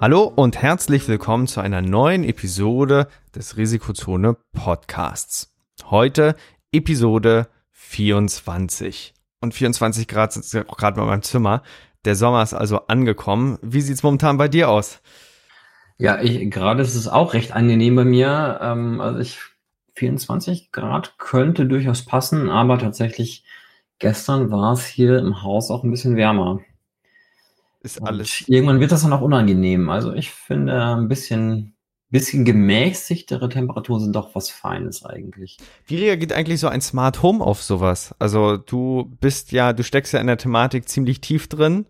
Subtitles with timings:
[0.00, 5.54] Hallo und herzlich willkommen zu einer neuen Episode des Risikozone Podcasts.
[5.84, 6.34] Heute
[6.72, 9.14] Episode 24.
[9.40, 11.62] Und 24 Grad sind ja gerade bei meinem Zimmer.
[12.04, 13.58] Der Sommer ist also angekommen.
[13.62, 15.00] Wie sieht's momentan bei dir aus?
[15.96, 18.58] Ja, ich, gerade ist es auch recht angenehm bei mir.
[18.60, 19.38] Ähm, also ich
[19.94, 23.44] 24 Grad könnte durchaus passen, aber tatsächlich
[24.00, 26.60] gestern war es hier im Haus auch ein bisschen wärmer
[27.84, 28.44] ist und alles.
[28.48, 29.90] Irgendwann wird das dann auch unangenehm.
[29.90, 31.76] Also ich finde ein bisschen,
[32.10, 35.58] bisschen gemäßigtere Temperaturen sind doch was Feines eigentlich.
[35.86, 38.14] Wie reagiert eigentlich so ein Smart Home auf sowas?
[38.18, 41.86] Also du bist ja, du steckst ja in der Thematik ziemlich tief drin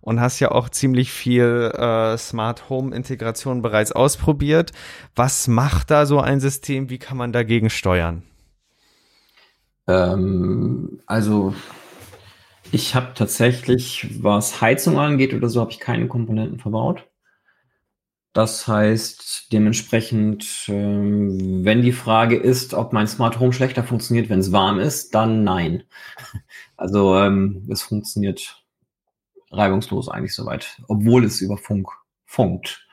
[0.00, 4.72] und hast ja auch ziemlich viel äh, Smart Home Integration bereits ausprobiert.
[5.14, 6.90] Was macht da so ein System?
[6.90, 8.22] Wie kann man dagegen steuern?
[9.88, 11.54] Ähm, also
[12.72, 17.06] ich habe tatsächlich, was Heizung angeht oder so, habe ich keine Komponenten verbaut.
[18.32, 24.40] Das heißt, dementsprechend, ähm, wenn die Frage ist, ob mein Smart Home schlechter funktioniert, wenn
[24.40, 25.84] es warm ist, dann nein.
[26.78, 28.62] Also ähm, es funktioniert
[29.50, 31.88] reibungslos eigentlich soweit, obwohl es über Funk
[32.26, 32.86] funkt.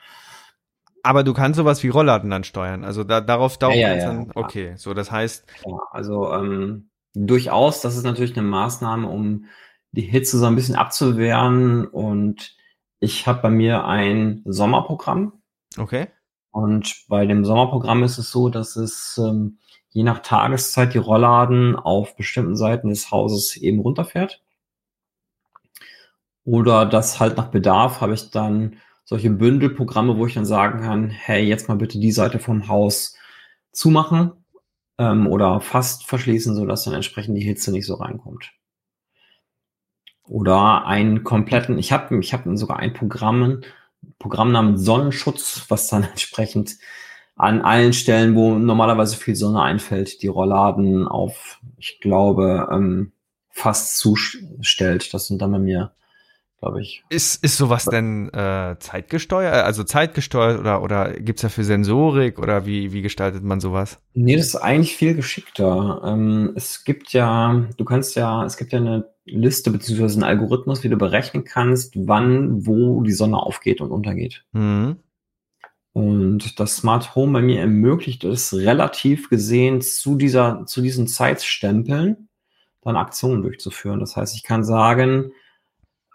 [1.04, 2.86] Aber du kannst sowas wie Rollladen dann steuern.
[2.86, 4.32] Also da, darauf dauert ja, ja, ja, dann.
[4.36, 5.46] Okay, so das heißt.
[5.66, 9.46] Ja, also ähm, durchaus, das ist natürlich eine Maßnahme, um
[9.92, 11.86] die Hitze so ein bisschen abzuwehren.
[11.86, 12.56] Und
[13.00, 15.42] ich habe bei mir ein Sommerprogramm.
[15.78, 16.08] Okay.
[16.52, 19.60] Und bei dem Sommerprogramm ist es so, dass es ähm,
[19.90, 24.42] je nach Tageszeit die Rollladen auf bestimmten Seiten des Hauses eben runterfährt.
[26.46, 31.10] Oder das halt nach Bedarf habe ich dann solche Bündelprogramme, wo ich dann sagen kann,
[31.10, 33.16] hey, jetzt mal bitte die Seite vom Haus
[33.72, 34.43] zumachen
[34.98, 38.52] ähm, oder fast verschließen, sodass dann entsprechend die Hitze nicht so reinkommt.
[40.24, 43.62] Oder einen kompletten, ich habe ich hab sogar ein Programm,
[44.20, 46.78] Programm namens Sonnenschutz, was dann entsprechend
[47.36, 53.12] an allen Stellen, wo normalerweise viel Sonne einfällt, die Rollladen auf, ich glaube, ähm,
[53.50, 55.14] fast zustellt.
[55.14, 55.94] Das sind dann bei mir
[56.64, 57.04] glaube ich.
[57.10, 62.66] Ist, ist sowas denn äh, zeitgesteuert, also zeitgesteuert oder, oder gibt es dafür Sensorik oder
[62.66, 64.00] wie, wie gestaltet man sowas?
[64.14, 66.02] Nee, das ist eigentlich viel geschickter.
[66.06, 70.86] Ähm, es gibt ja, du kannst ja, es gibt ja eine Liste beziehungsweise einen Algorithmus,
[70.86, 74.46] wie du berechnen kannst, wann, wo die Sonne aufgeht und untergeht.
[74.54, 74.98] Mhm.
[75.92, 82.30] Und das Smart Home bei mir ermöglicht es relativ gesehen zu dieser, zu diesen Zeitstempeln
[82.82, 84.00] dann Aktionen durchzuführen.
[84.00, 85.34] Das heißt, ich kann sagen,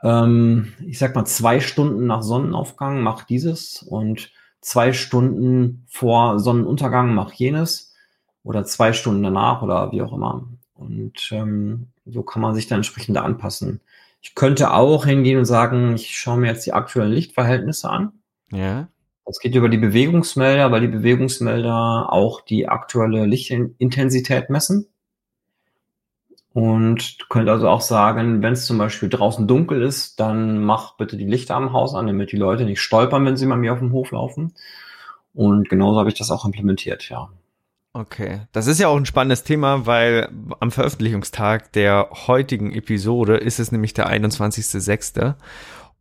[0.02, 7.14] ähm, ich sag mal, zwei Stunden nach Sonnenaufgang mach dieses und zwei Stunden vor Sonnenuntergang
[7.14, 7.94] mach jenes
[8.42, 10.48] oder zwei Stunden danach oder wie auch immer.
[10.74, 13.80] Und ähm, so kann man sich dann entsprechend da anpassen.
[14.20, 18.12] Ich könnte auch hingehen und sagen, ich schaue mir jetzt die aktuellen Lichtverhältnisse an.
[18.52, 18.88] Ja.
[19.26, 24.86] Das geht über die Bewegungsmelder, weil die Bewegungsmelder auch die aktuelle Lichtintensität messen.
[26.54, 30.96] Und du könnt also auch sagen, wenn es zum Beispiel draußen dunkel ist, dann mach
[30.96, 33.72] bitte die Lichter am Haus an, damit die Leute nicht stolpern, wenn sie bei mir
[33.72, 34.54] auf dem Hof laufen.
[35.34, 37.28] Und genauso habe ich das auch implementiert, ja.
[37.92, 40.28] Okay, das ist ja auch ein spannendes Thema, weil
[40.60, 45.34] am Veröffentlichungstag der heutigen Episode ist es nämlich der 21.06.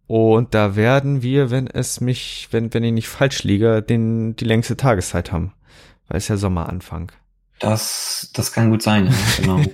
[0.05, 4.45] Und da werden wir, wenn es mich, wenn, wenn ich nicht falsch liege, den, die
[4.45, 5.53] längste Tageszeit haben.
[6.07, 7.11] Weil es ja Sommeranfang.
[7.59, 9.61] Das, das kann gut sein, ja, genau.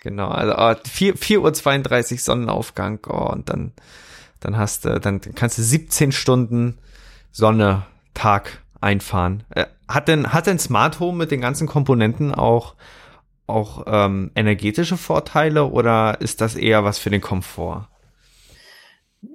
[0.00, 3.72] Genau, also oh, 4, 4.32 Uhr Sonnenaufgang oh, und dann,
[4.40, 6.78] dann hast du, dann kannst du 17 Stunden
[7.32, 7.84] Sonne,
[8.14, 9.44] Tag einfahren.
[9.50, 12.74] Äh, hat denn, hat denn Smart Home mit den ganzen Komponenten auch,
[13.46, 17.88] auch ähm, energetische Vorteile oder ist das eher was für den Komfort?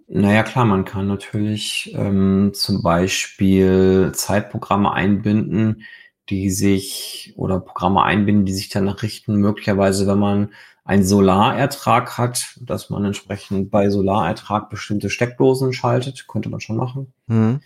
[0.08, 5.84] Naja, klar, man kann natürlich ähm, zum Beispiel Zeitprogramme einbinden,
[6.30, 10.50] die sich oder Programme einbinden, die sich danach richten, möglicherweise, wenn man
[10.86, 17.14] einen Solarertrag hat, dass man entsprechend bei Solarertrag bestimmte Steckdosen schaltet, könnte man schon machen.
[17.28, 17.62] Mhm.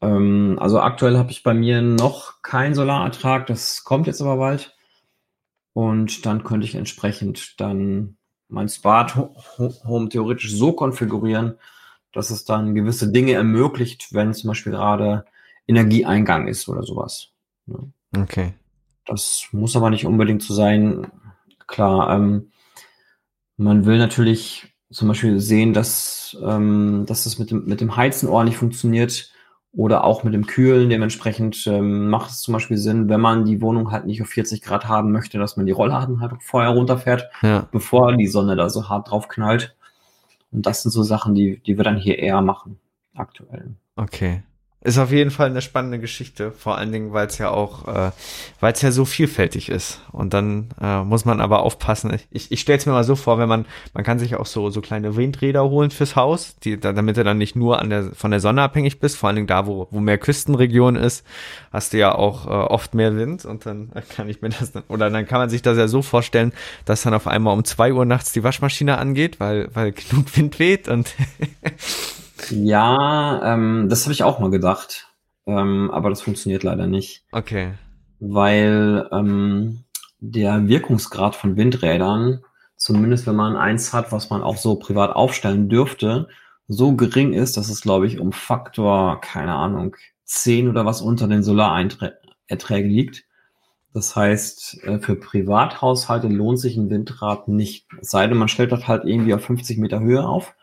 [0.00, 4.74] Ähm, also aktuell habe ich bei mir noch keinen Solarertrag, das kommt jetzt aber bald.
[5.72, 8.16] Und dann könnte ich entsprechend dann
[8.48, 11.58] mein Smart Home theoretisch so konfigurieren,
[12.12, 15.26] dass es dann gewisse Dinge ermöglicht, wenn zum Beispiel gerade
[15.66, 17.32] Energieeingang ist oder sowas.
[18.16, 18.54] Okay.
[19.06, 21.06] Das muss aber nicht unbedingt so sein.
[21.66, 22.50] Klar, ähm,
[23.56, 28.28] man will natürlich zum Beispiel sehen, dass, ähm, dass es mit dem, mit dem Heizen
[28.28, 29.30] ordentlich funktioniert
[29.72, 30.88] oder auch mit dem Kühlen.
[30.88, 34.62] Dementsprechend ähm, macht es zum Beispiel Sinn, wenn man die Wohnung halt nicht auf 40
[34.62, 37.68] Grad haben möchte, dass man die Rollladen halt vorher runterfährt, ja.
[37.70, 39.76] bevor die Sonne da so hart drauf knallt.
[40.52, 42.78] Und das sind so Sachen, die, die wir dann hier eher machen,
[43.14, 43.74] aktuell.
[43.96, 44.42] Okay.
[44.86, 48.12] Ist auf jeden Fall eine spannende Geschichte, vor allen Dingen, weil es ja auch, äh,
[48.60, 50.00] weil es ja so vielfältig ist.
[50.12, 52.16] Und dann äh, muss man aber aufpassen.
[52.30, 54.70] Ich, ich stelle es mir mal so vor, wenn man, man kann sich auch so
[54.70, 58.12] so kleine Windräder holen fürs Haus, die, da, damit du dann nicht nur an der
[58.12, 59.16] von der Sonne abhängig bist.
[59.16, 61.26] Vor allen Dingen da, wo wo mehr Küstenregion ist,
[61.72, 63.44] hast du ja auch äh, oft mehr Wind.
[63.44, 66.00] Und dann kann ich mir das dann, oder dann kann man sich das ja so
[66.00, 66.52] vorstellen,
[66.84, 70.60] dass dann auf einmal um zwei Uhr nachts die Waschmaschine angeht, weil weil genug Wind
[70.60, 71.12] weht und
[72.50, 75.08] Ja, ähm, das habe ich auch mal gedacht.
[75.46, 77.24] Ähm, aber das funktioniert leider nicht.
[77.32, 77.74] Okay.
[78.18, 79.84] Weil ähm,
[80.18, 82.42] der Wirkungsgrad von Windrädern,
[82.76, 86.28] zumindest wenn man eins hat, was man auch so privat aufstellen dürfte,
[86.68, 89.94] so gering ist, dass es, glaube ich, um Faktor, keine Ahnung,
[90.24, 93.24] 10 oder was unter den Solareinträgen liegt.
[93.94, 97.86] Das heißt, äh, für Privathaushalte lohnt sich ein Windrad nicht.
[98.00, 100.54] Es sei denn, man stellt das halt irgendwie auf 50 Meter Höhe auf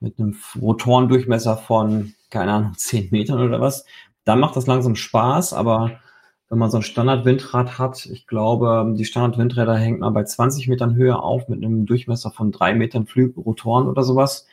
[0.00, 3.84] mit einem Rotorendurchmesser von, keine Ahnung, 10 Metern oder was,
[4.24, 6.00] dann macht das langsam Spaß, aber
[6.48, 10.94] wenn man so ein Standardwindrad hat, ich glaube, die Standardwindräder hängt man bei 20 Metern
[10.94, 14.46] Höhe auf mit einem Durchmesser von drei Metern Flügelrotoren oder sowas,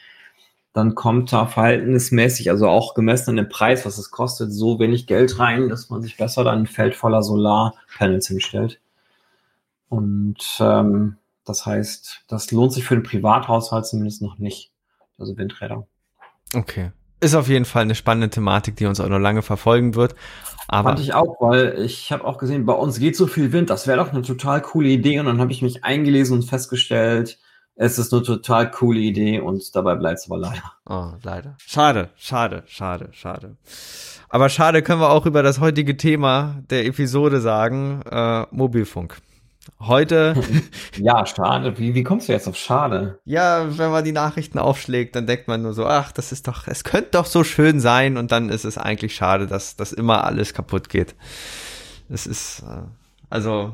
[0.73, 5.07] dann kommt da verhältnismäßig, also auch gemessen an dem Preis, was es kostet, so wenig
[5.07, 8.81] Geld rein, dass man sich besser dann ein Feld voller Solarpanels hinstellt.
[9.87, 11.15] Und ähm,
[11.45, 14.71] das heißt, das lohnt sich für den Privathaushalt zumindest noch nicht
[15.17, 15.87] also Windräder.
[16.53, 16.91] Okay.
[17.21, 20.15] Ist auf jeden Fall eine spannende Thematik, die uns auch noch lange verfolgen wird.
[20.67, 23.69] Aber Fand ich auch, weil ich habe auch gesehen, bei uns geht so viel Wind,
[23.69, 25.19] das wäre doch eine total coole Idee.
[25.19, 27.39] Und dann habe ich mich eingelesen und festgestellt,
[27.75, 30.63] es ist eine total coole Idee und dabei bleibt es aber leider.
[30.87, 31.55] Oh, leider.
[31.59, 33.57] Schade, schade, schade, schade.
[34.29, 39.17] Aber schade können wir auch über das heutige Thema der Episode sagen, äh, Mobilfunk.
[39.79, 40.35] Heute.
[40.97, 41.77] ja, schade.
[41.77, 43.19] Wie, wie kommst du jetzt auf schade?
[43.25, 46.67] Ja, wenn man die Nachrichten aufschlägt, dann denkt man nur so, ach, das ist doch,
[46.67, 50.23] es könnte doch so schön sein und dann ist es eigentlich schade, dass, dass immer
[50.23, 51.15] alles kaputt geht.
[52.09, 52.83] Es ist, äh,
[53.29, 53.73] also,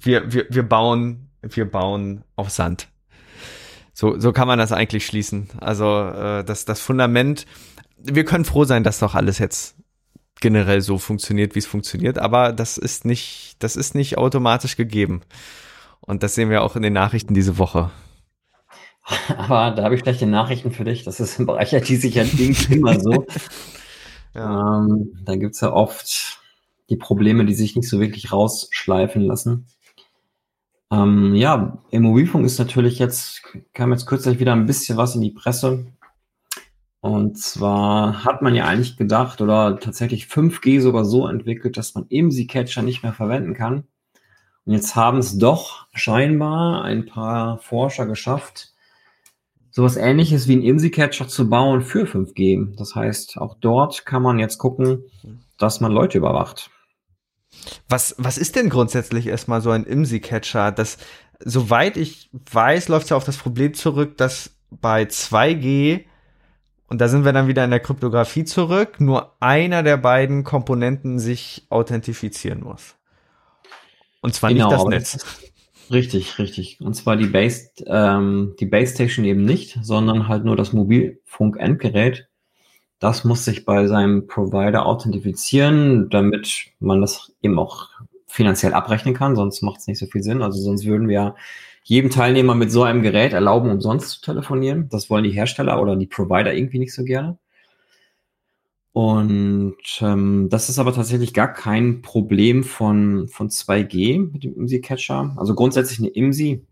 [0.00, 2.88] wir, wir, wir bauen, wir bauen auf Sand.
[3.94, 5.48] So, so kann man das eigentlich schließen.
[5.60, 7.46] Also, äh, das, das Fundament,
[7.96, 9.76] wir können froh sein, dass doch alles jetzt
[10.42, 15.22] generell so funktioniert, wie es funktioniert, aber das ist nicht, das ist nicht automatisch gegeben.
[16.00, 17.90] Und das sehen wir auch in den Nachrichten diese Woche.
[19.36, 21.04] Aber da habe ich schlechte Nachrichten für dich.
[21.04, 22.32] Das ist im Bereich IT-Sicherheit
[22.70, 23.26] immer so.
[24.34, 24.78] ja.
[24.78, 26.40] ähm, da gibt es ja oft
[26.90, 29.66] die Probleme, die sich nicht so wirklich rausschleifen lassen.
[30.90, 35.22] Ähm, ja, im Mobilfunk ist natürlich jetzt, kam jetzt kürzlich wieder ein bisschen was in
[35.22, 35.86] die Presse.
[37.02, 42.06] Und zwar hat man ja eigentlich gedacht oder tatsächlich 5G sogar so entwickelt, dass man
[42.08, 43.88] IMSI-Catcher nicht mehr verwenden kann.
[44.64, 48.72] Und jetzt haben es doch scheinbar ein paar Forscher geschafft,
[49.72, 52.76] sowas ähnliches wie ein IMSI-Catcher zu bauen für 5G.
[52.76, 55.02] Das heißt, auch dort kann man jetzt gucken,
[55.58, 56.70] dass man Leute überwacht.
[57.88, 60.70] Was, was ist denn grundsätzlich erstmal so ein IMSI-Catcher?
[60.70, 60.98] Das,
[61.40, 66.04] soweit ich weiß, läuft es ja auf das Problem zurück, dass bei 2G
[66.92, 69.00] und da sind wir dann wieder in der Kryptographie zurück.
[69.00, 72.96] Nur einer der beiden Komponenten sich authentifizieren muss.
[74.20, 75.26] Und zwar genau, nicht das Netz.
[75.90, 76.82] Richtig, richtig.
[76.82, 82.28] Und zwar die Base, ähm, die Base Station eben nicht, sondern halt nur das Mobilfunk-Endgerät.
[82.98, 87.88] Das muss sich bei seinem Provider authentifizieren, damit man das eben auch
[88.26, 90.42] finanziell abrechnen kann, sonst macht es nicht so viel Sinn.
[90.42, 91.36] Also sonst würden wir
[91.84, 94.88] jedem Teilnehmer mit so einem Gerät erlauben, umsonst zu telefonieren.
[94.88, 97.38] Das wollen die Hersteller oder die Provider irgendwie nicht so gerne.
[98.92, 105.34] Und ähm, das ist aber tatsächlich gar kein Problem von, von 2G mit dem IMSI-Catcher.
[105.36, 106.66] Also grundsätzlich eine IMSI,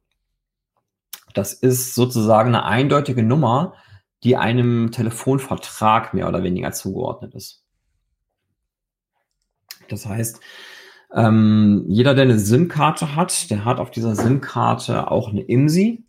[1.33, 3.75] das ist sozusagen eine eindeutige Nummer,
[4.23, 7.65] die einem Telefonvertrag mehr oder weniger zugeordnet ist.
[9.89, 10.41] Das heißt,
[11.15, 16.05] Ähm, jeder, der eine SIM-Karte hat, der hat auf dieser SIM-Karte auch eine IMSI.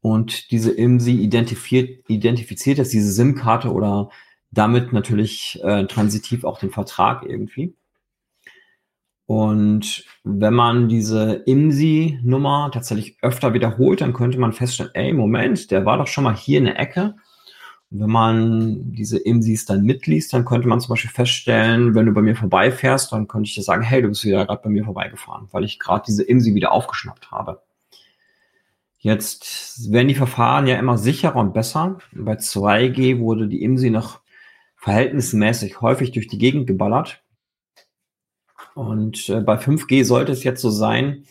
[0.00, 4.10] Und diese IMSI identifiziert, identifiziert jetzt diese SIM-Karte oder
[4.50, 7.74] damit natürlich äh, transitiv auch den Vertrag irgendwie.
[9.26, 15.86] Und wenn man diese IMSI-Nummer tatsächlich öfter wiederholt, dann könnte man feststellen, ey, Moment, der
[15.86, 17.14] war doch schon mal hier in der Ecke.
[17.94, 22.22] Wenn man diese IMSIs dann mitliest, dann könnte man zum Beispiel feststellen, wenn du bei
[22.22, 25.48] mir vorbeifährst, dann könnte ich dir sagen, hey, du bist wieder gerade bei mir vorbeigefahren,
[25.52, 27.60] weil ich gerade diese IMSI wieder aufgeschnappt habe.
[28.98, 31.98] Jetzt werden die Verfahren ja immer sicherer und besser.
[32.12, 34.20] Bei 2G wurde die IMSI noch
[34.76, 37.22] verhältnismäßig häufig durch die Gegend geballert.
[38.74, 41.24] Und äh, bei 5G sollte es jetzt so sein,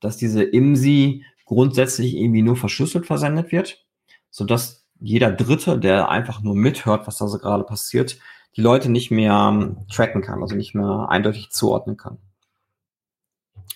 [0.00, 3.84] dass diese IMSI grundsätzlich irgendwie nur verschlüsselt versendet wird,
[4.30, 8.18] sodass jeder Dritte, der einfach nur mithört, was da so gerade passiert,
[8.56, 12.18] die Leute nicht mehr ähm, tracken kann, also nicht mehr eindeutig zuordnen kann.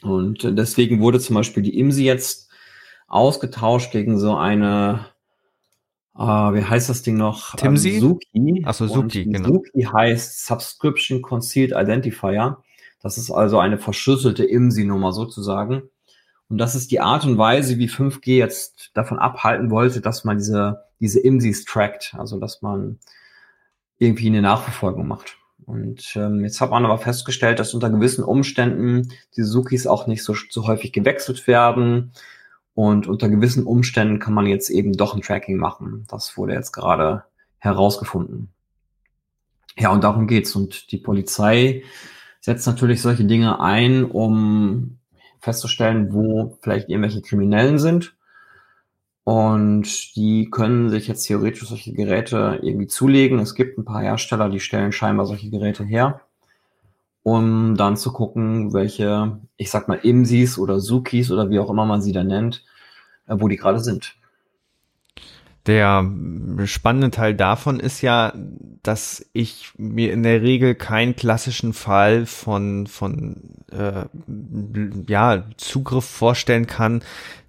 [0.02, 2.50] Und äh, deswegen wurde zum Beispiel die IMSI jetzt
[3.06, 5.06] ausgetauscht gegen so eine,
[6.16, 7.54] äh, wie heißt das Ding noch?
[7.56, 7.96] Timsi?
[7.96, 8.62] Ähm, Suki.
[8.64, 9.48] Achso, Suki, genau.
[9.48, 12.62] Suki heißt Subscription Concealed Identifier.
[13.02, 15.82] Das ist also eine verschlüsselte IMSI-Nummer sozusagen.
[16.50, 20.36] Und das ist die Art und Weise, wie 5G jetzt davon abhalten wollte, dass man
[20.36, 22.98] diese, diese IMSIs trackt, also dass man
[23.98, 25.38] irgendwie eine Nachverfolgung macht.
[25.64, 30.24] Und ähm, jetzt hat man aber festgestellt, dass unter gewissen Umständen die Sukis auch nicht
[30.24, 32.12] so, so häufig gewechselt werden.
[32.74, 36.04] Und unter gewissen Umständen kann man jetzt eben doch ein Tracking machen.
[36.08, 37.24] Das wurde jetzt gerade
[37.58, 38.48] herausgefunden.
[39.78, 40.56] Ja, und darum geht's.
[40.56, 41.84] Und die Polizei
[42.40, 44.99] setzt natürlich solche Dinge ein, um
[45.40, 48.14] festzustellen, wo vielleicht irgendwelche Kriminellen sind.
[49.24, 53.38] Und die können sich jetzt theoretisch solche Geräte irgendwie zulegen.
[53.38, 56.22] Es gibt ein paar Hersteller, die stellen scheinbar solche Geräte her,
[57.22, 61.86] um dann zu gucken, welche, ich sag mal, IMSIs oder Sukis oder wie auch immer
[61.86, 62.64] man sie da nennt,
[63.26, 64.16] äh, wo die gerade sind.
[65.66, 66.10] Der
[66.64, 68.32] spannende Teil davon ist ja,
[68.82, 74.04] dass ich mir in der Regel keinen klassischen Fall von, von äh,
[75.06, 77.02] ja, Zugriff vorstellen kann,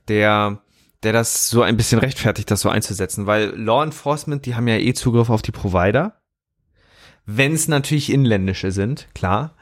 [0.09, 0.61] der,
[1.03, 3.27] der das so ein bisschen rechtfertigt, das so einzusetzen.
[3.27, 6.17] Weil Law Enforcement, die haben ja eh Zugriff auf die Provider.
[7.25, 9.55] Wenn es natürlich inländische sind, klar.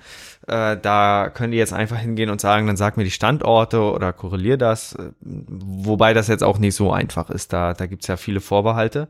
[0.49, 4.13] Äh, da können die jetzt einfach hingehen und sagen, dann sag mir die Standorte oder
[4.13, 4.97] korrelier das.
[5.21, 7.53] Wobei das jetzt auch nicht so einfach ist.
[7.53, 9.07] Da, da gibt's ja viele Vorbehalte.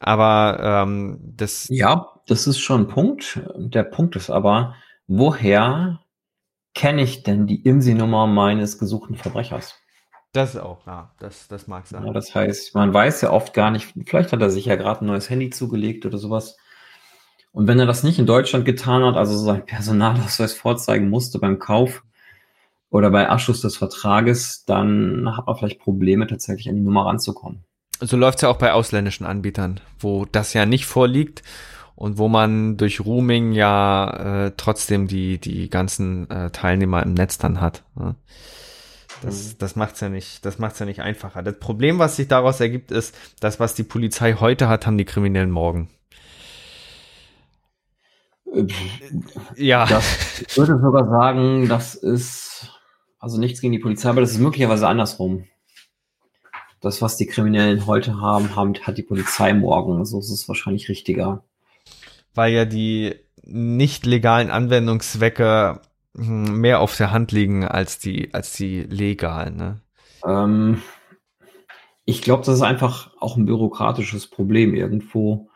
[0.00, 1.68] Aber ähm, das.
[1.70, 3.40] Ja, das ist schon ein Punkt.
[3.56, 4.74] Der Punkt ist aber,
[5.06, 6.00] woher
[6.74, 9.76] kenne ich denn die IMSI-Nummer meines gesuchten Verbrechers?
[10.32, 12.04] Das auch, ja, das, das mag sein.
[12.04, 15.04] Ja, das heißt, man weiß ja oft gar nicht, vielleicht hat er sich ja gerade
[15.04, 16.56] ein neues Handy zugelegt oder sowas.
[17.54, 21.60] Und wenn er das nicht in Deutschland getan hat, also sein Personalausweis vorzeigen musste beim
[21.60, 22.02] Kauf
[22.90, 27.62] oder bei Abschluss des Vertrages, dann hat man vielleicht Probleme, tatsächlich an die Nummer ranzukommen.
[28.00, 31.44] So läuft's ja auch bei ausländischen Anbietern, wo das ja nicht vorliegt
[31.94, 37.38] und wo man durch Rooming ja äh, trotzdem die, die ganzen äh, Teilnehmer im Netz
[37.38, 37.84] dann hat.
[37.94, 38.16] Ne?
[39.22, 39.58] Das, mhm.
[39.58, 41.44] das macht's ja nicht, das macht's ja nicht einfacher.
[41.44, 45.04] Das Problem, was sich daraus ergibt, ist, das, was die Polizei heute hat, haben die
[45.04, 45.88] Kriminellen morgen.
[49.56, 49.86] Ja.
[49.86, 52.70] Das, ich würde sogar sagen, das ist,
[53.18, 55.44] also nichts gegen die Polizei, aber das ist möglicherweise andersrum.
[56.80, 59.98] Das, was die Kriminellen heute haben, haben hat die Polizei morgen.
[59.98, 61.42] Also es ist wahrscheinlich richtiger.
[62.34, 65.80] Weil ja die nicht legalen Anwendungszwecke
[66.16, 69.80] hm, mehr auf der Hand liegen als die, als die legalen, ne?
[70.26, 70.82] Ähm,
[72.04, 75.48] ich glaube, das ist einfach auch ein bürokratisches Problem irgendwo.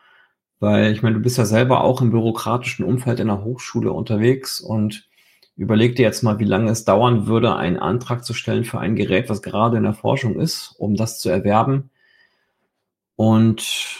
[0.59, 4.59] Weil ich meine, du bist ja selber auch im bürokratischen Umfeld in der Hochschule unterwegs
[4.59, 5.07] und
[5.55, 8.95] überleg dir jetzt mal, wie lange es dauern würde, einen Antrag zu stellen für ein
[8.95, 11.89] Gerät, was gerade in der Forschung ist, um das zu erwerben.
[13.15, 13.97] Und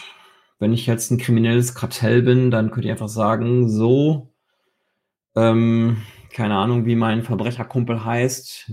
[0.58, 4.32] wenn ich jetzt ein kriminelles Kartell bin, dann könnte ich einfach sagen, so,
[5.36, 8.72] ähm, keine Ahnung, wie mein Verbrecherkumpel heißt,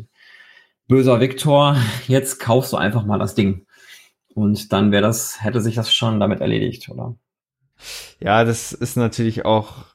[0.88, 1.78] böser Viktor,
[2.08, 3.66] jetzt kaufst du einfach mal das Ding.
[4.34, 7.16] Und dann wäre das, hätte sich das schon damit erledigt, oder?
[8.20, 9.86] Ja, das ist natürlich auch.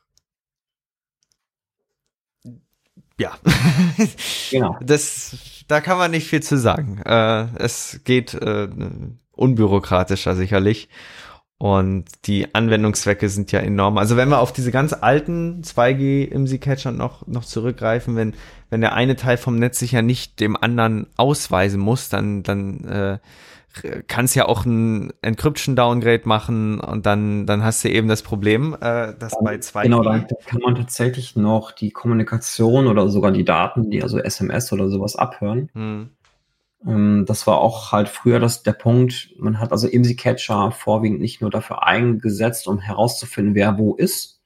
[3.18, 3.32] Ja.
[4.50, 4.78] genau.
[4.84, 5.36] Das,
[5.68, 6.98] da kann man nicht viel zu sagen.
[7.04, 8.68] Äh, es geht äh,
[9.32, 10.88] unbürokratischer sicherlich.
[11.62, 13.96] Und die Anwendungszwecke sind ja enorm.
[13.96, 18.34] Also wenn wir auf diese ganz alten 2G IMSI-Catcher noch, noch zurückgreifen, wenn,
[18.68, 22.84] wenn der eine Teil vom Netz sich ja nicht dem anderen ausweisen muss, dann, dann
[22.88, 23.18] äh,
[24.06, 28.74] kannst ja auch ein Encryption Downgrade machen und dann, dann hast du eben das Problem,
[28.80, 29.84] äh, dass bei zwei.
[29.84, 34.72] Genau, da kann man tatsächlich noch die Kommunikation oder sogar die Daten, die also SMS
[34.72, 35.70] oder sowas abhören.
[35.74, 36.10] Hm.
[36.86, 41.20] Ähm, das war auch halt früher das, der Punkt, man hat also IMSI Catcher vorwiegend
[41.20, 44.40] nicht nur dafür eingesetzt, um herauszufinden, wer wo ist,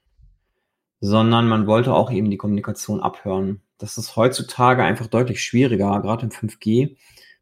[1.01, 3.63] sondern man wollte auch eben die Kommunikation abhören.
[3.79, 6.97] Das ist heutzutage einfach deutlich schwieriger, gerade im 5G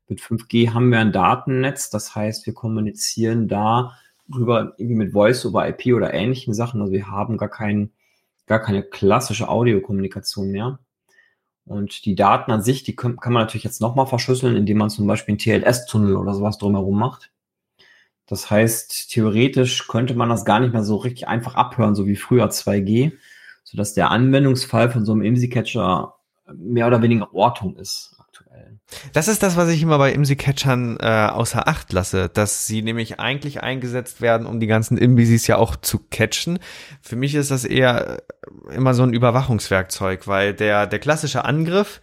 [0.08, 3.96] mit 5G haben wir ein Datennetz, das heißt, wir kommunizieren da
[4.28, 6.80] drüber irgendwie mit Voice over IP oder ähnlichen Sachen.
[6.80, 7.92] Also wir haben gar kein,
[8.46, 10.78] gar keine klassische Audiokommunikation mehr.
[11.66, 14.90] Und die Daten an sich, die kann, kann man natürlich jetzt nochmal verschlüsseln, indem man
[14.90, 17.30] zum Beispiel einen TLS-Tunnel oder sowas drumherum macht.
[18.26, 22.16] Das heißt, theoretisch könnte man das gar nicht mehr so richtig einfach abhören, so wie
[22.16, 23.12] früher 2G,
[23.64, 26.14] sodass der Anwendungsfall von so einem IMSI-Catcher
[26.54, 28.16] mehr oder weniger Ortung ist.
[29.12, 33.18] Das ist das, was ich immer bei IMSI-Catchern äh, außer Acht lasse, dass sie nämlich
[33.18, 36.58] eigentlich eingesetzt werden, um die ganzen Imbisis ja auch zu catchen.
[37.00, 38.22] Für mich ist das eher
[38.68, 42.00] äh, immer so ein Überwachungswerkzeug, weil der, der klassische Angriff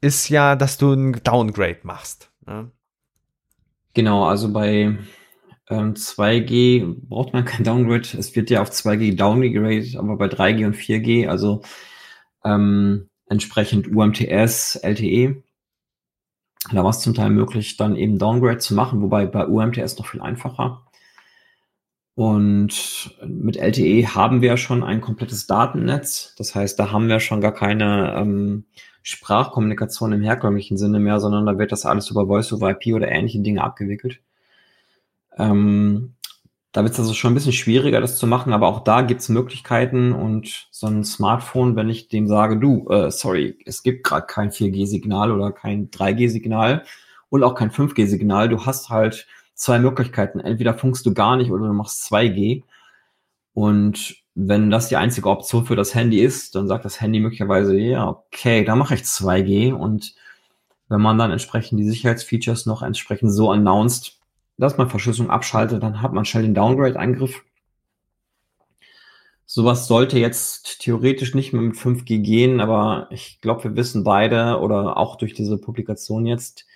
[0.00, 2.30] ist ja, dass du ein Downgrade machst.
[2.46, 2.70] Ne?
[3.94, 4.98] Genau, also bei
[5.68, 8.08] ähm, 2G braucht man kein Downgrade.
[8.18, 11.62] Es wird ja auf 2G downgegradet, aber bei 3G und 4G, also
[12.44, 15.42] ähm, entsprechend UMTS, LTE,
[16.72, 20.06] da war es zum Teil möglich, dann eben Downgrade zu machen, wobei bei UMTS noch
[20.06, 20.82] viel einfacher.
[22.14, 26.34] Und mit LTE haben wir schon ein komplettes Datennetz.
[26.38, 28.64] Das heißt, da haben wir schon gar keine ähm,
[29.02, 33.08] Sprachkommunikation im herkömmlichen Sinne mehr, sondern da wird das alles über Voice over IP oder
[33.08, 34.20] ähnliche Dinge abgewickelt.
[35.36, 36.15] Ähm,
[36.76, 39.22] da wird es also schon ein bisschen schwieriger, das zu machen, aber auch da gibt
[39.22, 44.04] es Möglichkeiten und so ein Smartphone, wenn ich dem sage, du, äh, sorry, es gibt
[44.04, 46.84] gerade kein 4G-Signal oder kein 3G-Signal
[47.30, 50.38] und auch kein 5G-Signal, du hast halt zwei Möglichkeiten.
[50.38, 52.62] Entweder funkst du gar nicht oder du machst 2G.
[53.54, 57.74] Und wenn das die einzige Option für das Handy ist, dann sagt das Handy möglicherweise,
[57.74, 59.72] ja, okay, da mache ich 2G.
[59.72, 60.14] Und
[60.90, 64.15] wenn man dann entsprechend die Sicherheitsfeatures noch entsprechend so announced,
[64.58, 67.42] dass man Verschlüsselung abschaltet, dann hat man schnell den Downgrade-Eingriff.
[69.44, 74.58] Sowas sollte jetzt theoretisch nicht mehr mit 5G gehen, aber ich glaube, wir wissen beide
[74.58, 76.66] oder auch durch diese Publikation jetzt,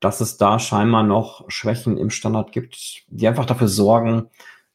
[0.00, 4.28] dass es da scheinbar noch Schwächen im Standard gibt, die einfach dafür sorgen,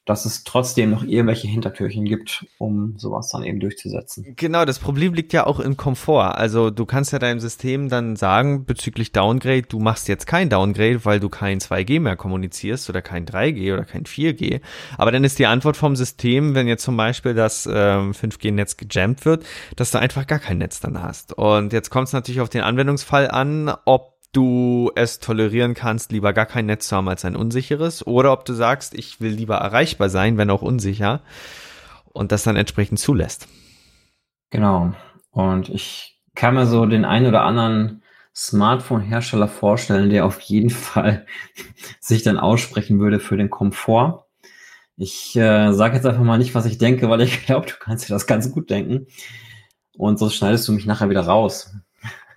[0.06, 4.34] dass es trotzdem noch irgendwelche Hintertürchen gibt, um sowas dann eben durchzusetzen.
[4.36, 6.38] Genau, das Problem liegt ja auch im Komfort.
[6.38, 11.06] Also du kannst ja deinem System dann sagen bezüglich Downgrade, du machst jetzt kein Downgrade,
[11.06, 14.62] weil du kein 2G mehr kommunizierst oder kein 3G oder kein 4G.
[14.98, 19.26] Aber dann ist die Antwort vom System, wenn jetzt zum Beispiel das ähm, 5G-Netz gejammt
[19.26, 19.44] wird,
[19.76, 21.34] dass du einfach gar kein Netz dann hast.
[21.34, 26.34] Und jetzt kommt es natürlich auf den Anwendungsfall an, ob du es tolerieren kannst, lieber
[26.34, 29.56] gar kein Netz zu haben als ein unsicheres, oder ob du sagst, ich will lieber
[29.56, 31.21] erreichbar sein, wenn auch unsicher,
[32.13, 33.48] und das dann entsprechend zulässt.
[34.50, 34.93] Genau.
[35.32, 38.04] Und ich kann mir so den einen oder anderen
[38.36, 41.26] Smartphone-Hersteller vorstellen, der auf jeden Fall
[42.00, 44.26] sich dann aussprechen würde für den Komfort.
[44.98, 48.08] Ich äh, sage jetzt einfach mal nicht, was ich denke, weil ich glaube, du kannst
[48.08, 49.08] dir das ganz gut denken.
[49.98, 51.74] Und so schneidest du mich nachher wieder raus.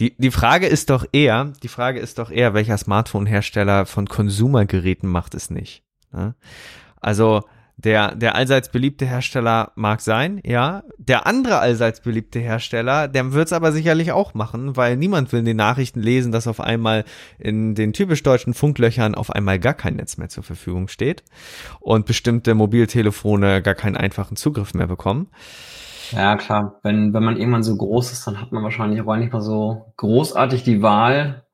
[0.00, 5.08] Die, die Frage ist doch eher, die Frage ist doch eher, welcher Smartphone-Hersteller von Konsumergeräten
[5.08, 5.82] macht es nicht.
[6.12, 6.34] Ne?
[7.00, 7.42] Also
[7.78, 10.82] der, der allseits beliebte Hersteller mag sein, ja.
[10.98, 15.38] Der andere allseits beliebte Hersteller, der wird es aber sicherlich auch machen, weil niemand will
[15.38, 17.04] in den Nachrichten lesen, dass auf einmal
[17.38, 21.22] in den typisch deutschen Funklöchern auf einmal gar kein Netz mehr zur Verfügung steht
[21.78, 25.28] und bestimmte Mobiltelefone gar keinen einfachen Zugriff mehr bekommen.
[26.12, 26.78] Ja, klar.
[26.82, 29.92] Wenn, wenn man irgendwann so groß ist, dann hat man wahrscheinlich auch nicht mehr so
[29.96, 31.44] großartig die Wahl.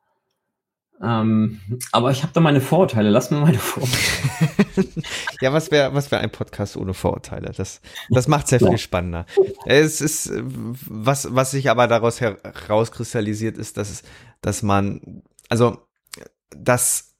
[1.02, 1.60] Ähm,
[1.92, 3.10] aber ich habe da meine Vorurteile.
[3.10, 4.86] Lass mir meine Vorurteile.
[5.40, 7.52] ja, was wäre was wäre ein Podcast ohne Vorurteile?
[7.56, 8.68] Das, das macht sehr ja.
[8.68, 9.26] viel spannender.
[9.66, 14.02] Es ist, was, was sich aber daraus herauskristallisiert, ist, dass,
[14.40, 15.78] dass man, also,
[16.56, 17.14] dass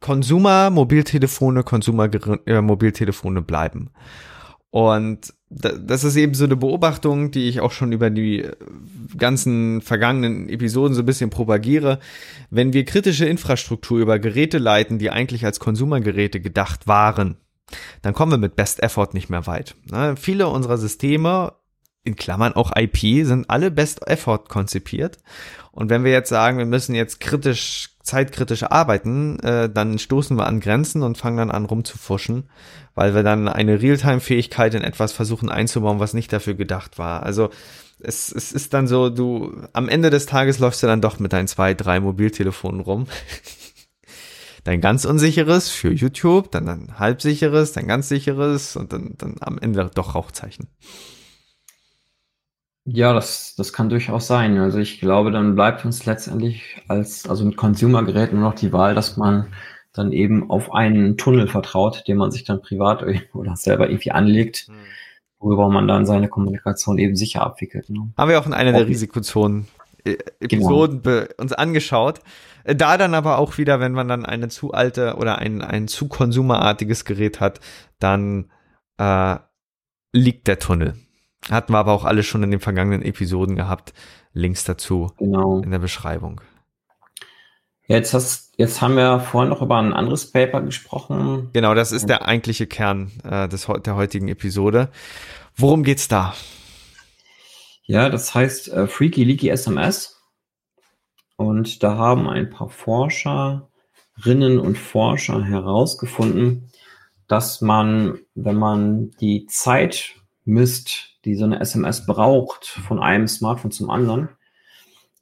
[0.00, 2.08] Konsumer Mobiltelefone Konsumer
[2.46, 3.90] äh, Mobiltelefone bleiben.
[4.70, 8.52] Und das ist eben so eine Beobachtung, die ich auch schon über die äh,
[9.16, 12.00] ganzen vergangenen Episoden so ein bisschen propagiere.
[12.50, 17.38] Wenn wir kritische Infrastruktur über Geräte leiten, die eigentlich als Konsumergeräte gedacht waren,
[18.02, 19.74] dann kommen wir mit Best Effort nicht mehr weit.
[20.16, 21.52] viele unserer Systeme,
[22.04, 25.18] in Klammern auch IP, sind alle Best Effort konzipiert.
[25.72, 30.46] Und wenn wir jetzt sagen, wir müssen jetzt kritisch zeitkritisch arbeiten, äh, dann stoßen wir
[30.46, 32.48] an Grenzen und fangen dann an rumzufuschen,
[32.94, 37.22] weil wir dann eine Realtime-Fähigkeit in etwas versuchen einzubauen, was nicht dafür gedacht war.
[37.22, 37.50] Also
[38.00, 41.32] es, es ist dann so, du am Ende des Tages läufst du dann doch mit
[41.32, 43.06] deinen zwei, drei Mobiltelefonen rum.
[44.64, 49.58] dein ganz unsicheres für YouTube, dann ein halbsicheres, dein ganz sicheres und dann, dann am
[49.58, 50.68] Ende doch Rauchzeichen.
[52.90, 54.56] Ja, das, das kann durchaus sein.
[54.58, 58.94] Also ich glaube, dann bleibt uns letztendlich als, also mit Consumer-Geräten nur noch die Wahl,
[58.94, 59.48] dass man
[59.92, 64.68] dann eben auf einen Tunnel vertraut, den man sich dann privat oder selber irgendwie anlegt,
[64.68, 64.74] hm.
[65.38, 67.90] worüber man dann seine Kommunikation eben sicher abwickelt.
[67.90, 68.10] Ne?
[68.16, 69.68] Haben wir auch in einer der Risikozonen
[70.04, 71.26] äh, Episoden genau.
[71.36, 72.20] uns angeschaut.
[72.64, 75.88] Äh, da dann aber auch wieder, wenn man dann eine zu alte oder ein, ein
[75.88, 77.60] zu konsumerartiges Gerät hat,
[77.98, 78.50] dann
[78.96, 79.36] äh,
[80.12, 80.94] liegt der Tunnel.
[81.50, 83.94] Hatten wir aber auch alle schon in den vergangenen Episoden gehabt.
[84.32, 85.60] Links dazu genau.
[85.60, 86.40] in der Beschreibung.
[87.86, 91.48] Jetzt, hast, jetzt haben wir vorhin noch über ein anderes Paper gesprochen.
[91.54, 94.90] Genau, das ist der eigentliche Kern äh, des, der heutigen Episode.
[95.56, 96.34] Worum geht's da?
[97.84, 100.20] Ja, das heißt äh, Freaky Leaky SMS.
[101.36, 103.62] Und da haben ein paar Forscherinnen
[104.58, 106.70] und Forscher herausgefunden,
[107.26, 110.16] dass man, wenn man die Zeit
[110.48, 114.30] misst, die so eine SMS braucht von einem Smartphone zum anderen.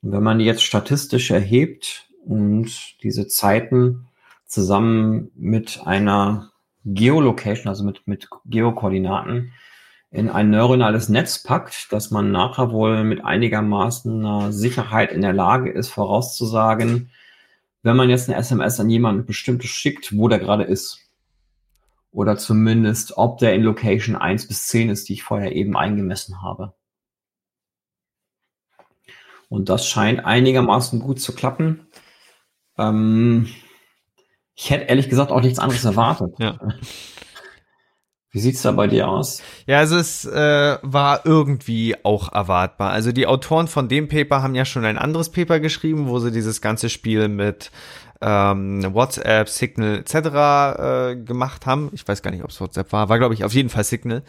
[0.02, 4.06] Und wenn man die jetzt statistisch erhebt und diese Zeiten
[4.46, 6.52] zusammen mit einer
[6.84, 9.52] Geolocation, also mit, mit Geokoordinaten,
[10.12, 15.70] in ein neuronales Netz packt, dass man nachher wohl mit einigermaßen Sicherheit in der Lage
[15.70, 17.10] ist, vorauszusagen,
[17.82, 21.05] wenn man jetzt eine SMS an jemanden bestimmtes schickt, wo der gerade ist
[22.16, 26.40] oder zumindest, ob der in Location 1 bis 10 ist, die ich vorher eben eingemessen
[26.40, 26.72] habe.
[29.50, 31.86] Und das scheint einigermaßen gut zu klappen.
[32.78, 33.48] Ähm,
[34.54, 36.34] ich hätte ehrlich gesagt auch nichts anderes erwartet.
[36.38, 36.58] Ja.
[38.30, 39.42] Wie sieht's da bei dir aus?
[39.66, 42.92] Ja, also es äh, war irgendwie auch erwartbar.
[42.92, 46.32] Also die Autoren von dem Paper haben ja schon ein anderes Paper geschrieben, wo sie
[46.32, 47.70] dieses ganze Spiel mit
[48.20, 50.14] ähm, WhatsApp, Signal etc.
[50.14, 51.90] Äh, gemacht haben.
[51.92, 54.22] Ich weiß gar nicht, ob es WhatsApp war, war glaube ich auf jeden Fall Signal.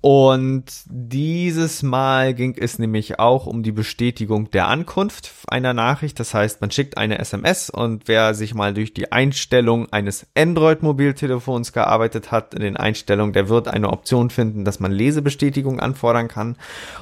[0.00, 6.20] Und dieses Mal ging es nämlich auch um die Bestätigung der Ankunft einer Nachricht.
[6.20, 11.72] Das heißt, man schickt eine SMS und wer sich mal durch die Einstellung eines Android-Mobiltelefons
[11.72, 16.56] gearbeitet hat, in den Einstellungen, der wird eine Option finden, dass man Lesebestätigung anfordern kann.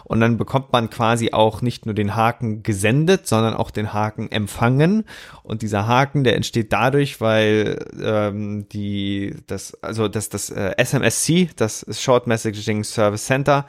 [0.04, 4.32] Und dann bekommt man quasi auch nicht nur den Haken gesendet, sondern auch den Haken
[4.32, 5.04] empfangen.
[5.42, 11.50] Und dieser Haken, der entsteht dadurch, weil ähm, die das also das das äh, SMSC,
[11.56, 13.66] das Short Messaging Service Center,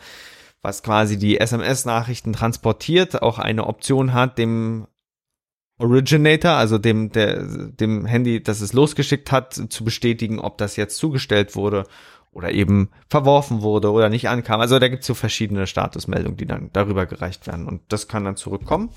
[0.62, 4.88] was quasi die SMS-Nachrichten transportiert, auch eine Option hat, dem
[5.80, 10.98] Originator, also dem, der, dem Handy, das es losgeschickt hat, zu bestätigen, ob das jetzt
[10.98, 11.84] zugestellt wurde
[12.38, 14.62] oder eben verworfen wurde oder nicht ankam.
[14.62, 17.67] Also da gibt es so verschiedene Statusmeldungen, die dann darüber gereicht werden.
[17.67, 18.89] Und das kann dann zurückkommen.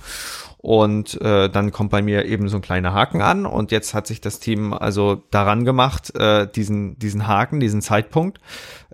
[0.59, 3.47] Und äh, dann kommt bei mir eben so ein kleiner Haken an.
[3.47, 8.41] Und jetzt hat sich das Team also daran gemacht, äh, diesen, diesen Haken, diesen Zeitpunkt,